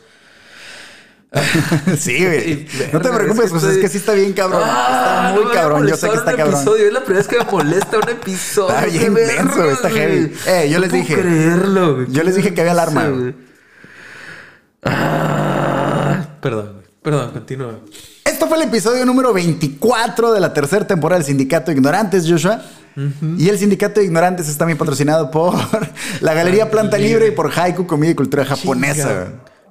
[1.99, 2.67] Sí, güey.
[2.93, 4.61] No te preocupes, es que pues estoy- es que sí está bien cabrón.
[4.63, 5.87] Ah, está muy no cabrón.
[5.87, 6.55] Yo sé que está un cabrón.
[6.55, 6.87] Episodio.
[6.87, 8.75] Es la primera vez que me molesta un episodio.
[8.75, 10.33] Está bien denso, está heavy.
[10.47, 11.15] Eh, yo No les puedo dije.
[11.21, 12.07] creerlo, güey.
[12.09, 13.35] Yo les dije que había alarma, güey.
[14.83, 16.85] Ah, perdón, güey.
[17.01, 17.79] Perdón, continúa.
[18.23, 22.61] Esto fue el episodio número 24 de la tercera temporada del Sindicato de Ignorantes, Joshua.
[23.37, 25.53] Y el Sindicato de Ignorantes está bien patrocinado por
[26.21, 29.27] la Galería Planta Libre y por Haiku Comida y Cultura Japonesa.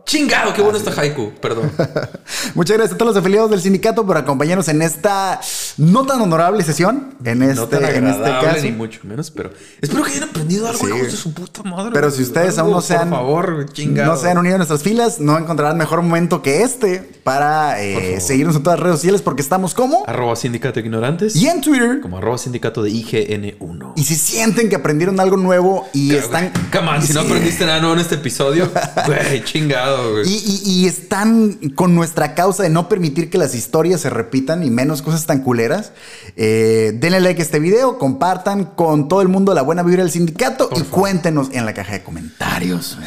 [0.07, 1.33] Chingado, qué bueno está Haiku.
[1.41, 1.73] Perdón.
[2.55, 5.41] Muchas gracias a todos los afiliados del sindicato por acompañarnos en esta
[5.79, 7.15] no tan honorable sesión.
[7.25, 8.63] En este, no tan en este caso.
[8.63, 9.51] ni mucho menos, pero
[9.81, 10.87] espero que hayan aprendido algo, Sí.
[10.95, 11.91] hijos de su puta madre.
[11.95, 14.13] Pero si ustedes aún no se han, Por favor, güey, chingado.
[14.13, 18.21] no se han unido a nuestras filas, no encontrarán mejor momento que este para eh,
[18.21, 21.35] seguirnos en todas las redes sociales porque estamos como Arroba sindicato ignorantes.
[21.35, 22.01] y en Twitter.
[22.03, 23.93] Como arroba sindicato de IGN1.
[23.97, 26.53] Y si sienten que aprendieron algo nuevo y están.
[26.71, 28.71] Come on, si no aprendiste nada nuevo en este episodio,
[29.07, 30.29] güey, chingado, güey.
[30.29, 34.63] Y, y- y están con nuestra causa de no permitir que las historias se repitan
[34.63, 35.93] y menos cosas tan culeras.
[36.37, 40.11] eh, denle like a este video, compartan con todo el mundo la buena vibra del
[40.13, 42.99] sindicato y cuéntenos en la caja de comentarios.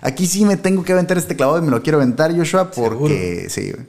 [0.00, 3.46] Aquí sí me tengo que aventar este clavado y me lo quiero aventar, Joshua, porque
[3.50, 3.72] sí.
[3.72, 3.86] güey.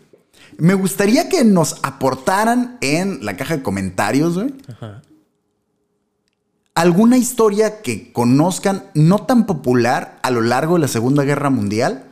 [0.58, 4.54] Me gustaría que nos aportaran en la caja de comentarios, güey.
[6.76, 12.06] Alguna historia que conozcan no tan popular a lo largo de la Segunda Guerra Mundial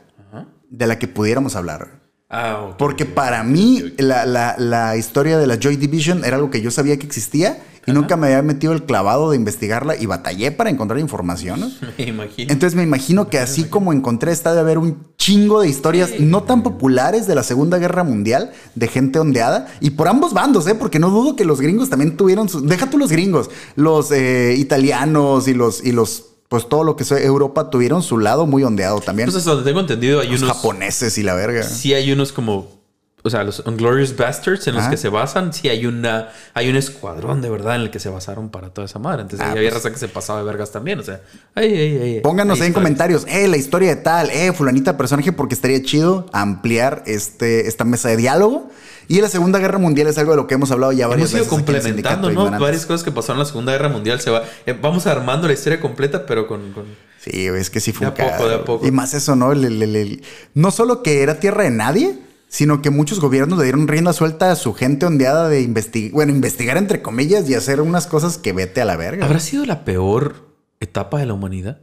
[0.70, 2.00] de la que pudiéramos hablar.
[2.28, 2.74] Ah.
[2.78, 6.70] Porque para mí la, la- la historia de la Joy Division era algo que yo
[6.70, 10.70] sabía que existía y nunca me había metido el clavado de investigarla y batallé para
[10.70, 11.60] encontrar información.
[11.60, 11.70] ¿no?
[11.98, 12.52] Me imagino.
[12.52, 16.42] Entonces me imagino que así como encontré está de haber un chingo de historias no
[16.42, 20.74] tan populares de la Segunda Guerra Mundial, de gente ondeada, y por ambos bandos, ¿eh?
[20.74, 22.66] Porque no dudo que los gringos también tuvieron sus...
[22.66, 25.84] Deja tú los gringos, los eh, italianos y los...
[25.84, 29.28] Y los pues todo lo que es Europa tuvieron su lado muy ondeado también.
[29.28, 30.56] Entonces, donde tengo entendido, hay los unos.
[30.56, 31.62] japoneses y la verga.
[31.62, 32.77] Sí, hay unos como.
[33.24, 34.90] O sea, los Unglorious Bastards en los Ajá.
[34.92, 35.52] que se basan.
[35.52, 36.28] Sí, hay una.
[36.54, 39.22] Hay un escuadrón de verdad en el que se basaron para toda esa madre.
[39.22, 39.74] Entonces, Ah, había pues.
[39.74, 41.00] raza que se pasaba de vergas también.
[41.00, 41.20] O sea,
[41.54, 42.20] ay, ay, ay.
[42.20, 46.26] Pónganos ahí en comentarios, eh, la historia de tal, eh, fulanita personaje, porque estaría chido
[46.32, 48.70] ampliar este, esta mesa de diálogo.
[49.08, 51.48] Y la Segunda Guerra Mundial es algo de lo que hemos hablado ya varias Hemos
[51.48, 51.82] ido veces.
[51.82, 52.50] complementando, ¿no?
[52.60, 54.20] Varias cosas que pasaron en la Segunda Guerra Mundial.
[54.20, 54.42] Se va.
[54.66, 56.72] eh, vamos armando la historia completa, pero con.
[56.72, 58.86] con- Sí, es que sí fue De un a poco, de a poco.
[58.86, 59.50] Y más eso, ¿no?
[59.52, 60.22] El- el- el-
[60.54, 62.16] no solo que era tierra de nadie,
[62.48, 66.32] sino que muchos gobiernos le dieron rienda suelta a su gente ondeada de investigar, bueno,
[66.32, 69.26] investigar entre comillas y hacer unas cosas que vete a la verga.
[69.26, 70.48] ¿Habrá sido la peor
[70.80, 71.80] etapa de la humanidad?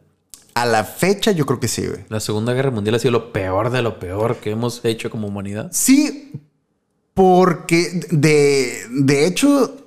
[0.56, 2.06] A la fecha yo creo que sí, güey.
[2.10, 5.28] La Segunda Guerra Mundial ha sido lo peor de lo peor que hemos hecho como
[5.28, 5.70] humanidad.
[5.72, 6.32] Sí,
[7.14, 9.86] porque de, de hecho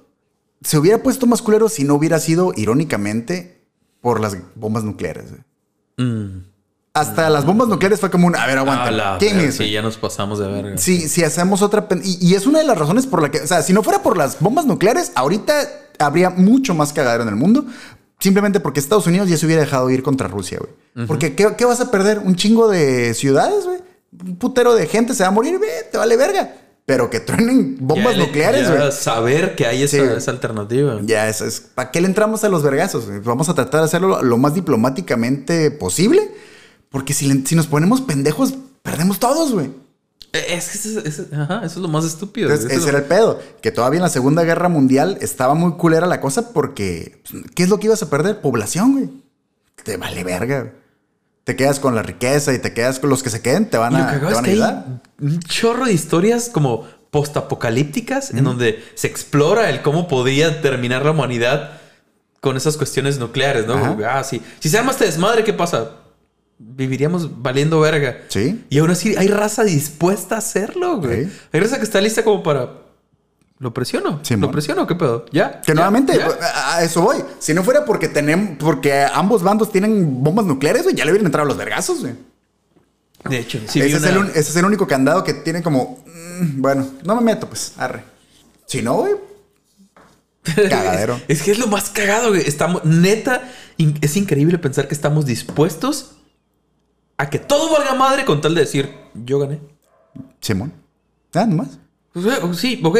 [0.62, 3.66] se hubiera puesto más culero si no hubiera sido, irónicamente,
[4.00, 5.32] por las bombas nucleares.
[5.96, 6.47] Mm.
[6.98, 8.90] Hasta las bombas nucleares fue como un, a ver, Ah, aguanta.
[8.90, 9.56] la ¿Quién es?
[9.56, 10.78] Sí, ya nos pasamos de verga.
[10.78, 11.86] Sí, si hacemos otra...
[12.02, 13.40] Y, y es una de las razones por la que...
[13.40, 15.54] O sea, si no fuera por las bombas nucleares, ahorita
[15.98, 17.64] habría mucho más cagadero en el mundo.
[18.20, 21.06] Simplemente porque Estados Unidos ya se hubiera dejado ir contra Rusia, güey.
[21.06, 22.18] Porque ¿qué, qué vas a perder?
[22.18, 23.78] Un chingo de ciudades, güey.
[24.24, 25.70] Un putero de gente se va a morir, güey.
[25.92, 26.52] Te vale verga.
[26.84, 28.90] Pero que truenen bombas Ya nucleares, güey.
[28.90, 30.16] Saber que hay esa, Sí, güey.
[30.16, 30.98] esa alternativa.
[31.04, 31.60] Ya, eso es.
[31.60, 33.04] ¿Para qué le entramos a los vergazos?
[33.24, 36.28] Vamos a tratar de hacerlo lo más diplomáticamente posible.
[36.90, 39.70] Porque si, le- si nos ponemos pendejos, perdemos todos, güey.
[40.32, 42.48] Eh, Es que eso, es- ajá, eso es lo más estúpido.
[42.50, 43.40] Entonces, Eso ese lo- era el pedo.
[43.62, 47.22] Que todavía en la Segunda Guerra Mundial estaba muy culera la cosa porque...
[47.30, 48.40] pues, ¿Qué es lo que ibas a perder?
[48.40, 49.10] Población, güey.
[49.84, 50.60] Te vale verga.
[50.60, 50.72] güey.
[51.44, 53.96] Te quedas con la riqueza y te quedas con los que se queden, te van
[53.96, 55.00] a, te es que hay ayudar.
[55.18, 61.12] un chorro de historias como postapocalípticas en donde se explora el cómo podría terminar la
[61.12, 61.72] humanidad
[62.40, 63.74] con esas cuestiones nucleares, ¿no?
[63.74, 63.96] Ajá.
[64.18, 64.42] Ah, sí.
[64.60, 65.92] Si se arma este desmadre, ¿qué pasa?
[66.58, 68.22] Viviríamos valiendo verga.
[68.28, 68.64] Sí.
[68.68, 71.26] Y aún así hay raza dispuesta a hacerlo, güey.
[71.26, 71.32] Sí.
[71.52, 72.68] Hay raza que está lista como para...
[73.60, 74.20] ¿Lo presiono?
[74.22, 74.42] Simón.
[74.42, 74.86] ¿Lo presiono?
[74.86, 75.24] ¿Qué pedo?
[75.32, 75.60] ¿Ya?
[75.62, 75.74] Que ¿Ya?
[75.74, 76.28] nuevamente, ¿Ya?
[76.54, 77.16] a a eso voy.
[77.40, 81.26] Si no fuera porque tenemos, porque ambos bandos tienen bombas nucleares, güey, ya le hubieran
[81.26, 82.14] entrado los vergazos, güey.
[83.28, 86.04] De hecho, sí ese, es una- el, ese es el único candado que tiene como,
[86.06, 88.04] mm, bueno, no me meto, pues, arre.
[88.66, 89.14] Si no, güey,
[90.70, 91.20] cagadero.
[91.28, 92.42] Es que es lo más cagado, güey.
[92.46, 93.42] Estamos, neta,
[93.76, 96.12] es increíble pensar que estamos dispuestos
[97.18, 99.60] a que todo valga madre con tal de decir, yo gané.
[100.40, 100.72] Simón.
[101.34, 101.78] Nada más.
[102.12, 102.98] Pues, güey, oh, sí, ok,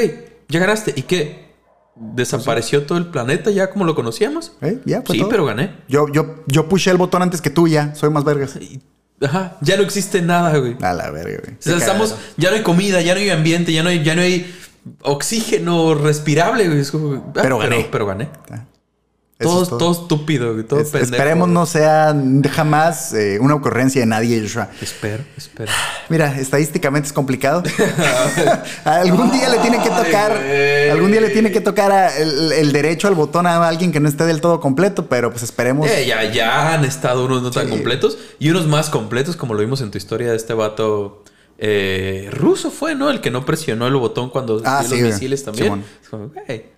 [0.49, 0.93] ya ganaste.
[0.97, 1.49] ¿Y qué?
[1.95, 4.53] ¿Desapareció todo el planeta ya como lo conocíamos?
[4.61, 4.81] ¿Eh?
[4.85, 5.29] Ya, sí, todo.
[5.29, 5.75] pero gané.
[5.89, 7.95] Yo, yo, yo pushé el botón antes que tú ya.
[7.95, 8.57] Soy más vergas.
[8.57, 8.81] Y-
[9.25, 10.77] ajá, ya no existe nada, güey.
[10.81, 11.55] A la verga, güey.
[11.55, 14.15] O sea, estamos, ya no hay comida, ya no hay ambiente, ya no hay, ya
[14.15, 14.53] no hay
[15.03, 16.83] oxígeno respirable, güey.
[16.83, 17.89] Ah, Pero gané.
[17.91, 18.25] Pero, gané.
[18.25, 18.63] Eso
[19.39, 19.79] Todo, es todo.
[19.79, 20.65] todo estúpido, güey.
[20.65, 21.13] Todo Es- pendejo.
[21.15, 22.13] esperemos no sea
[22.53, 24.69] jamás eh, una ocurrencia de nadie, Joshua.
[24.83, 25.71] Espero, espero.
[26.09, 27.63] Mira, estadísticamente es complicado.
[28.85, 30.33] algún día le tiene que tocar,
[30.91, 34.01] algún día le tiene que tocar a- el, el derecho al botón a alguien que
[34.01, 35.89] no esté del todo completo, pero pues esperemos.
[35.89, 37.71] Eh, ya, ya han estado unos no tan Sí.
[37.71, 41.23] completos y unos más completos, como lo vimos en tu historia de este vato
[41.59, 43.11] eh, ruso, fue, ¿no?
[43.11, 45.65] El que no presionó el botón cuando Ah, sí, los misiles también.
[45.67, 45.85] Simón.
[46.03, 46.78] Es como, güey.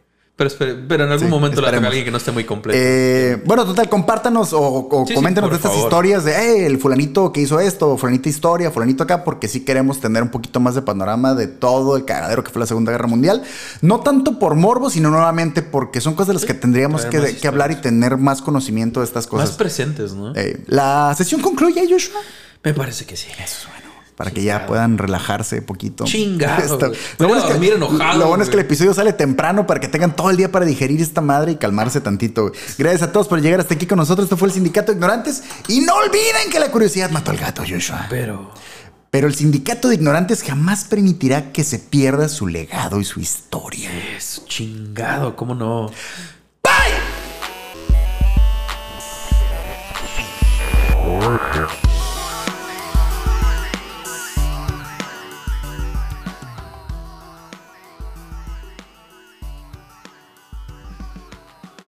[0.89, 1.85] Pero, en algún Sí, momento toca esperemos.
[1.85, 2.79] a alguien que no esté muy completo.
[2.81, 5.87] Eh, bueno, total, compártanos o, o Sí, coméntenos de estas favor.
[5.87, 10.01] historias de "Eh, el fulanito que hizo esto, fulanita historia, fulanito acá, porque sí queremos
[10.01, 13.07] tener un poquito más de panorama de todo el cagadero que fue la Segunda Guerra
[13.07, 13.43] Mundial.
[13.83, 17.33] No tanto por morbo, sino nuevamente porque son cosas de las que tendríamos que, más
[17.33, 19.51] que hablar y tener más conocimiento de estas más cosas.
[19.57, 20.33] presentes, ¿no?
[20.37, 22.21] Eh, la sesión concluye, Joshua.
[22.65, 23.29] Me parece que sí.
[24.21, 26.05] Para que ya puedan relajarse poquito.
[26.05, 26.79] Chingado.
[27.19, 29.89] Lo bueno, es que, enojado, lo bueno es que el episodio sale temprano para que
[29.89, 32.43] tengan todo el día para digerir esta madre y calmarse tantito.
[32.43, 32.55] güey.
[32.77, 34.27] Gracias a todos por llegar hasta aquí con nosotros.
[34.27, 35.43] Esto fue el Sindicato de Ignorantes.
[35.69, 38.09] Y no olviden que la curiosidad mató al gato, Joshua.
[38.11, 38.51] Pero.
[39.11, 43.91] Pero el Sindicato de Ignorantes jamás permitirá que se pierda su legado y su historia.
[44.19, 45.91] Es chingado, ¿cómo no?
[46.63, 47.01] Bye.